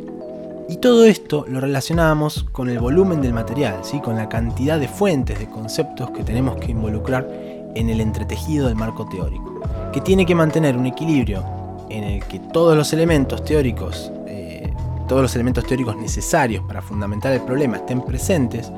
Y 0.67 0.77
todo 0.77 1.05
esto 1.05 1.45
lo 1.47 1.59
relacionamos 1.59 2.45
con 2.51 2.69
el 2.69 2.79
volumen 2.79 3.21
del 3.21 3.33
material, 3.33 3.79
¿sí? 3.83 3.99
con 3.99 4.15
la 4.15 4.27
cantidad 4.27 4.79
de 4.79 4.87
fuentes, 4.87 5.37
de 5.37 5.47
conceptos 5.47 6.09
que 6.09 6.23
tenemos 6.23 6.57
que 6.57 6.71
involucrar 6.71 7.29
en 7.75 7.89
el 7.89 8.01
entretejido 8.01 8.67
del 8.67 8.75
marco 8.75 9.07
teórico, 9.07 9.61
que 9.93 10.01
tiene 10.01 10.25
que 10.25 10.33
mantener 10.33 10.75
un 10.75 10.87
equilibrio 10.87 11.43
en 11.89 12.03
el 12.03 12.23
que 12.25 12.39
todos 12.39 12.75
los 12.75 12.91
elementos 12.93 13.43
teóricos, 13.43 14.11
eh, 14.25 14.73
todos 15.07 15.21
los 15.21 15.35
elementos 15.35 15.67
teóricos 15.67 15.95
necesarios 15.97 16.63
para 16.65 16.81
fundamentar 16.81 17.31
el 17.33 17.41
problema 17.41 17.77
estén 17.77 18.01
presentes, 18.01 18.71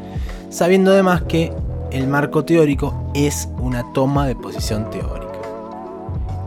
sabiendo 0.49 0.91
además 0.91 1.21
que 1.23 1.53
el 1.91 2.07
marco 2.07 2.43
teórico 2.43 2.93
es 3.13 3.47
una 3.59 3.93
toma 3.93 4.27
de 4.27 4.35
posición 4.35 4.89
teórica. 4.89 5.26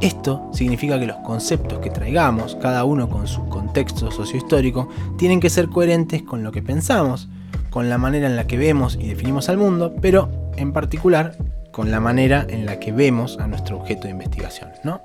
Esto 0.01 0.49
significa 0.53 0.99
que 0.99 1.07
los 1.07 1.19
conceptos 1.19 1.79
que 1.81 1.91
traigamos, 1.91 2.57
cada 2.57 2.85
uno 2.85 3.11
con 3.11 3.27
su 3.27 3.47
contexto 3.51 4.11
sociohistórico, 4.11 4.89
tienen 5.19 5.41
que 5.41 5.51
ser 5.51 5.69
coherentes 5.69 6.23
con 6.23 6.43
lo 6.43 6.53
que 6.53 6.63
pensamos, 6.63 7.29
con 7.69 7.91
la 7.91 7.99
manera 7.99 8.27
en 8.27 8.35
la 8.35 8.47
que 8.47 8.57
vemos 8.57 8.97
y 8.99 9.09
definimos 9.09 9.51
al 9.51 9.59
mundo, 9.59 9.95
pero 10.01 10.31
en 10.57 10.73
particular 10.73 11.37
con 11.71 11.91
la 11.91 12.01
manera 12.01 12.47
en 12.49 12.65
la 12.65 12.81
que 12.81 12.93
vemos 12.93 13.39
a 13.39 13.47
nuestro 13.47 13.77
objeto 13.77 14.05
de 14.05 14.11
investigación. 14.11 14.71
¿no? 14.85 15.03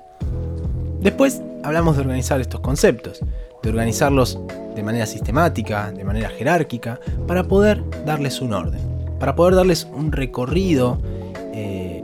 Después 1.00 1.42
hablamos 1.62 1.96
de 1.96 2.02
organizar 2.02 2.40
estos 2.40 2.60
conceptos, 2.60 3.20
de 3.62 3.68
organizarlos 3.68 4.38
de 4.74 4.82
manera 4.82 5.04
sistemática, 5.04 5.92
de 5.92 6.04
manera 6.04 6.30
jerárquica, 6.30 7.00
para 7.26 7.44
poder 7.44 7.82
darles 8.06 8.40
un 8.40 8.54
orden, 8.54 8.80
para 9.18 9.36
poder 9.36 9.54
darles 9.56 9.86
un 9.94 10.10
recorrido 10.10 10.98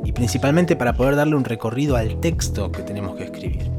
y 0.05 0.13
principalmente 0.13 0.77
para 0.77 0.95
poder 0.95 1.17
darle 1.17 1.37
un 1.37 1.45
recorrido 1.45 1.97
al 1.97 2.21
texto 2.21 2.73
que 2.73 2.83
tenemos 2.83 3.17
que 3.17 3.25
escribir. 3.25 3.71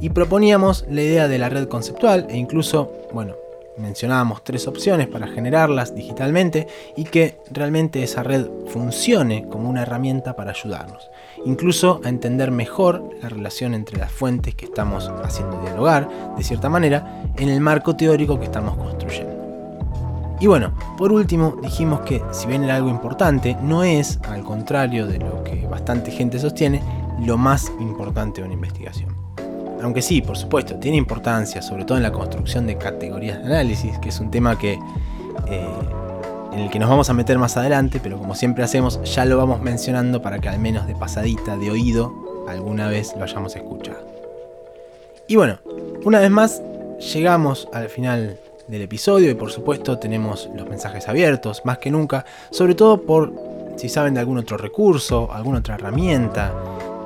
Y 0.00 0.10
proponíamos 0.10 0.84
la 0.88 1.02
idea 1.02 1.28
de 1.28 1.38
la 1.38 1.48
red 1.48 1.68
conceptual 1.68 2.26
e 2.30 2.36
incluso, 2.36 2.90
bueno, 3.12 3.34
mencionábamos 3.76 4.44
tres 4.44 4.66
opciones 4.66 5.08
para 5.08 5.26
generarlas 5.26 5.94
digitalmente 5.94 6.66
y 6.96 7.04
que 7.04 7.38
realmente 7.50 8.02
esa 8.02 8.22
red 8.22 8.46
funcione 8.68 9.46
como 9.48 9.68
una 9.68 9.82
herramienta 9.82 10.36
para 10.36 10.52
ayudarnos, 10.52 11.10
incluso 11.44 12.00
a 12.04 12.08
entender 12.08 12.50
mejor 12.50 13.02
la 13.22 13.28
relación 13.28 13.74
entre 13.74 13.98
las 13.98 14.12
fuentes 14.12 14.54
que 14.54 14.66
estamos 14.66 15.10
haciendo 15.22 15.60
dialogar, 15.62 16.08
de 16.36 16.44
cierta 16.44 16.68
manera, 16.68 17.24
en 17.36 17.48
el 17.48 17.60
marco 17.60 17.96
teórico 17.96 18.38
que 18.38 18.46
estamos 18.46 18.76
construyendo. 18.76 19.39
Y 20.40 20.46
bueno, 20.46 20.72
por 20.96 21.12
último 21.12 21.58
dijimos 21.62 22.00
que 22.00 22.22
si 22.32 22.46
bien 22.46 22.64
era 22.64 22.76
algo 22.76 22.88
importante, 22.88 23.58
no 23.62 23.84
es, 23.84 24.18
al 24.26 24.42
contrario 24.42 25.06
de 25.06 25.18
lo 25.18 25.44
que 25.44 25.66
bastante 25.66 26.10
gente 26.10 26.38
sostiene, 26.38 26.82
lo 27.20 27.36
más 27.36 27.70
importante 27.78 28.40
de 28.40 28.46
una 28.46 28.54
investigación. 28.54 29.14
aunque 29.82 30.02
sí, 30.02 30.20
por 30.20 30.36
supuesto, 30.36 30.76
tiene 30.76 30.98
importancia, 30.98 31.62
sobre 31.62 31.84
todo 31.84 31.96
en 31.96 32.02
la 32.02 32.12
construcción 32.12 32.66
de 32.66 32.76
categorías 32.76 33.38
de 33.38 33.46
análisis, 33.46 33.98
que 33.98 34.10
es 34.10 34.20
un 34.20 34.30
tema 34.30 34.58
que, 34.58 34.74
eh, 35.46 35.68
en 36.52 36.58
el 36.58 36.70
que 36.70 36.78
nos 36.78 36.90
vamos 36.90 37.08
a 37.08 37.14
meter 37.14 37.38
más 37.38 37.56
adelante, 37.56 37.98
pero 38.02 38.18
como 38.18 38.34
siempre 38.34 38.62
hacemos, 38.62 39.00
ya 39.04 39.24
lo 39.24 39.38
vamos 39.38 39.62
mencionando 39.62 40.20
para 40.20 40.38
que 40.38 40.50
al 40.50 40.58
menos 40.58 40.86
de 40.86 40.94
pasadita, 40.94 41.56
de 41.56 41.70
oído, 41.70 42.14
alguna 42.46 42.88
vez 42.88 43.14
lo 43.16 43.24
hayamos 43.24 43.56
escuchado. 43.56 44.06
Y 45.28 45.36
bueno, 45.36 45.60
una 46.04 46.18
vez 46.18 46.30
más, 46.30 46.62
llegamos 47.14 47.66
al 47.72 47.88
final 47.88 48.38
del 48.70 48.82
episodio 48.82 49.30
y 49.30 49.34
por 49.34 49.50
supuesto 49.50 49.98
tenemos 49.98 50.48
los 50.54 50.68
mensajes 50.68 51.08
abiertos, 51.08 51.62
más 51.64 51.78
que 51.78 51.90
nunca, 51.90 52.24
sobre 52.50 52.74
todo 52.74 53.02
por 53.02 53.32
si 53.76 53.88
saben 53.88 54.14
de 54.14 54.20
algún 54.20 54.38
otro 54.38 54.56
recurso, 54.56 55.32
alguna 55.32 55.58
otra 55.58 55.74
herramienta, 55.74 56.54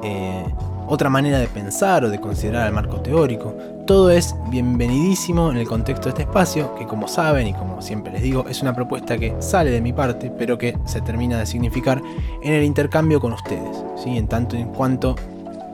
eh, 0.03 0.45
otra 0.87 1.09
manera 1.09 1.39
de 1.39 1.47
pensar 1.47 2.05
o 2.05 2.11
de 2.11 2.21
considerar 2.21 2.67
el 2.67 2.75
marco 2.75 3.01
teórico. 3.01 3.55
Todo 3.87 4.11
es 4.11 4.35
bienvenidísimo 4.51 5.51
en 5.51 5.57
el 5.57 5.67
contexto 5.67 6.05
de 6.05 6.11
este 6.11 6.23
espacio, 6.23 6.75
que 6.75 6.87
como 6.87 7.09
saben 7.09 7.47
y 7.47 7.55
como 7.55 7.81
siempre 7.81 8.13
les 8.13 8.23
digo, 8.23 8.45
es 8.49 8.61
una 8.61 8.75
propuesta 8.75 9.17
que 9.17 9.35
sale 9.41 9.71
de 9.71 9.81
mi 9.81 9.93
parte, 9.95 10.31
pero 10.37 10.59
que 10.59 10.77
se 10.85 11.01
termina 11.01 11.39
de 11.39 11.47
significar 11.47 12.03
en 12.43 12.53
el 12.53 12.65
intercambio 12.65 13.21
con 13.21 13.33
ustedes, 13.33 13.85
¿sí? 13.97 14.19
en 14.19 14.29
tanto 14.29 14.57
en 14.57 14.69
cuanto 14.69 15.17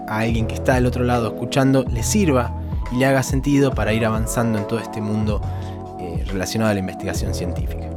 a 0.07 0.21
alguien 0.21 0.47
que 0.47 0.55
está 0.55 0.75
del 0.75 0.87
otro 0.87 1.03
lado 1.03 1.29
escuchando 1.29 1.85
le 1.85 2.03
sirva 2.05 2.55
y 2.93 2.97
le 2.97 3.07
haga 3.07 3.23
sentido 3.23 3.73
para 3.73 3.93
ir 3.93 4.05
avanzando 4.05 4.59
en 4.59 4.67
todo 4.67 4.79
este 4.79 5.01
mundo 5.01 5.41
relacionado 6.31 6.71
a 6.71 6.75
la 6.75 6.81
investigación 6.81 7.35
científica. 7.35 7.91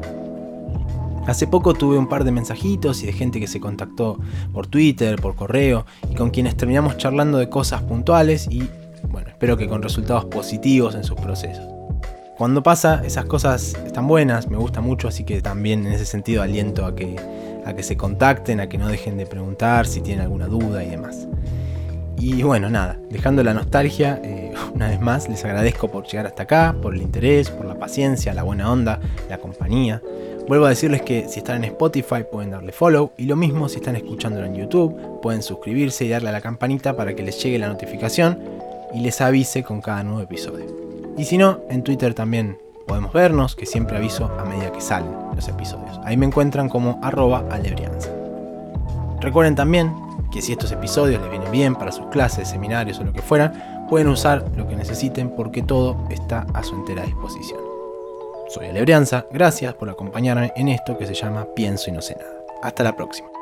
Hace 1.25 1.47
poco 1.47 1.73
tuve 1.73 1.97
un 1.97 2.09
par 2.09 2.25
de 2.25 2.31
mensajitos 2.31 3.01
y 3.01 3.05
de 3.05 3.13
gente 3.13 3.39
que 3.39 3.47
se 3.47 3.61
contactó 3.61 4.19
por 4.51 4.67
Twitter, 4.67 5.15
por 5.21 5.35
correo 5.35 5.85
y 6.11 6.15
con 6.15 6.31
quienes 6.31 6.57
terminamos 6.57 6.97
charlando 6.97 7.37
de 7.37 7.47
cosas 7.47 7.81
puntuales 7.81 8.47
y 8.49 8.67
bueno, 9.09 9.29
espero 9.29 9.55
que 9.55 9.69
con 9.69 9.81
resultados 9.81 10.25
positivos 10.25 10.95
en 10.95 11.05
sus 11.05 11.17
procesos. 11.17 11.65
Cuando 12.37 12.61
pasa, 12.61 13.03
esas 13.05 13.25
cosas 13.25 13.75
están 13.85 14.07
buenas, 14.07 14.49
me 14.49 14.57
gusta 14.57 14.81
mucho, 14.81 15.07
así 15.07 15.23
que 15.23 15.41
también 15.41 15.85
en 15.85 15.93
ese 15.93 16.05
sentido 16.05 16.41
aliento 16.41 16.85
a 16.85 16.95
que, 16.95 17.15
a 17.63 17.73
que 17.73 17.83
se 17.83 17.95
contacten, 17.95 18.59
a 18.59 18.67
que 18.67 18.77
no 18.77 18.87
dejen 18.89 19.17
de 19.17 19.25
preguntar 19.25 19.85
si 19.85 20.01
tienen 20.01 20.23
alguna 20.23 20.47
duda 20.47 20.83
y 20.83 20.89
demás. 20.89 21.27
Y 22.19 22.43
bueno, 22.43 22.69
nada, 22.69 22.99
dejando 23.09 23.43
la 23.43 23.53
nostalgia, 23.53 24.19
eh, 24.23 24.53
una 24.73 24.89
vez 24.89 25.01
más 25.01 25.29
les 25.29 25.43
agradezco 25.45 25.89
por 25.89 26.05
llegar 26.05 26.27
hasta 26.27 26.43
acá, 26.43 26.75
por 26.81 26.93
el 26.93 27.01
interés, 27.01 27.49
por 27.49 27.65
la 27.65 27.75
paciencia, 27.75 28.33
la 28.33 28.43
buena 28.43 28.71
onda, 28.71 28.99
la 29.29 29.37
compañía. 29.37 30.01
Vuelvo 30.47 30.65
a 30.65 30.69
decirles 30.69 31.01
que 31.01 31.27
si 31.29 31.39
están 31.39 31.63
en 31.63 31.71
Spotify 31.71 32.25
pueden 32.29 32.51
darle 32.51 32.73
follow 32.73 33.11
y 33.17 33.25
lo 33.25 33.35
mismo 33.35 33.69
si 33.69 33.77
están 33.77 33.95
escuchándolo 33.95 34.45
en 34.45 34.55
YouTube, 34.55 35.21
pueden 35.21 35.41
suscribirse 35.41 36.03
y 36.03 36.09
darle 36.09 36.29
a 36.29 36.33
la 36.33 36.41
campanita 36.41 36.97
para 36.97 37.15
que 37.15 37.23
les 37.23 37.41
llegue 37.41 37.57
la 37.57 37.69
notificación 37.69 38.39
y 38.93 38.99
les 38.99 39.21
avise 39.21 39.63
con 39.63 39.81
cada 39.81 40.03
nuevo 40.03 40.21
episodio. 40.21 40.65
Y 41.17 41.25
si 41.25 41.37
no, 41.37 41.61
en 41.69 41.83
Twitter 41.83 42.13
también 42.13 42.57
podemos 42.87 43.13
vernos, 43.13 43.55
que 43.55 43.65
siempre 43.65 43.97
aviso 43.97 44.25
a 44.25 44.43
medida 44.43 44.71
que 44.71 44.81
salen 44.81 45.11
los 45.35 45.47
episodios. 45.47 45.99
Ahí 46.03 46.17
me 46.17 46.25
encuentran 46.25 46.67
como 46.69 46.99
arroba 47.01 47.45
alebrianza. 47.49 48.09
Recuerden 49.21 49.55
también 49.55 49.93
que 50.33 50.41
si 50.41 50.51
estos 50.51 50.71
episodios 50.71 51.21
les 51.21 51.29
vienen 51.29 51.51
bien 51.51 51.75
para 51.75 51.91
sus 51.91 52.07
clases, 52.07 52.49
seminarios 52.49 52.99
o 52.99 53.03
lo 53.03 53.13
que 53.13 53.21
fueran, 53.21 53.85
pueden 53.87 54.07
usar 54.07 54.43
lo 54.57 54.67
que 54.67 54.75
necesiten 54.75 55.29
porque 55.29 55.61
todo 55.61 55.95
está 56.09 56.47
a 56.53 56.63
su 56.63 56.73
entera 56.75 57.03
disposición. 57.03 57.59
Soy 58.49 58.67
Alebrianza, 58.67 59.27
gracias 59.31 59.75
por 59.75 59.89
acompañarme 59.89 60.51
en 60.55 60.69
esto 60.69 60.97
que 60.97 61.05
se 61.05 61.13
llama 61.13 61.45
Pienso 61.55 61.89
y 61.89 61.93
no 61.93 62.01
sé 62.01 62.15
nada. 62.15 62.33
Hasta 62.63 62.83
la 62.83 62.95
próxima. 62.95 63.32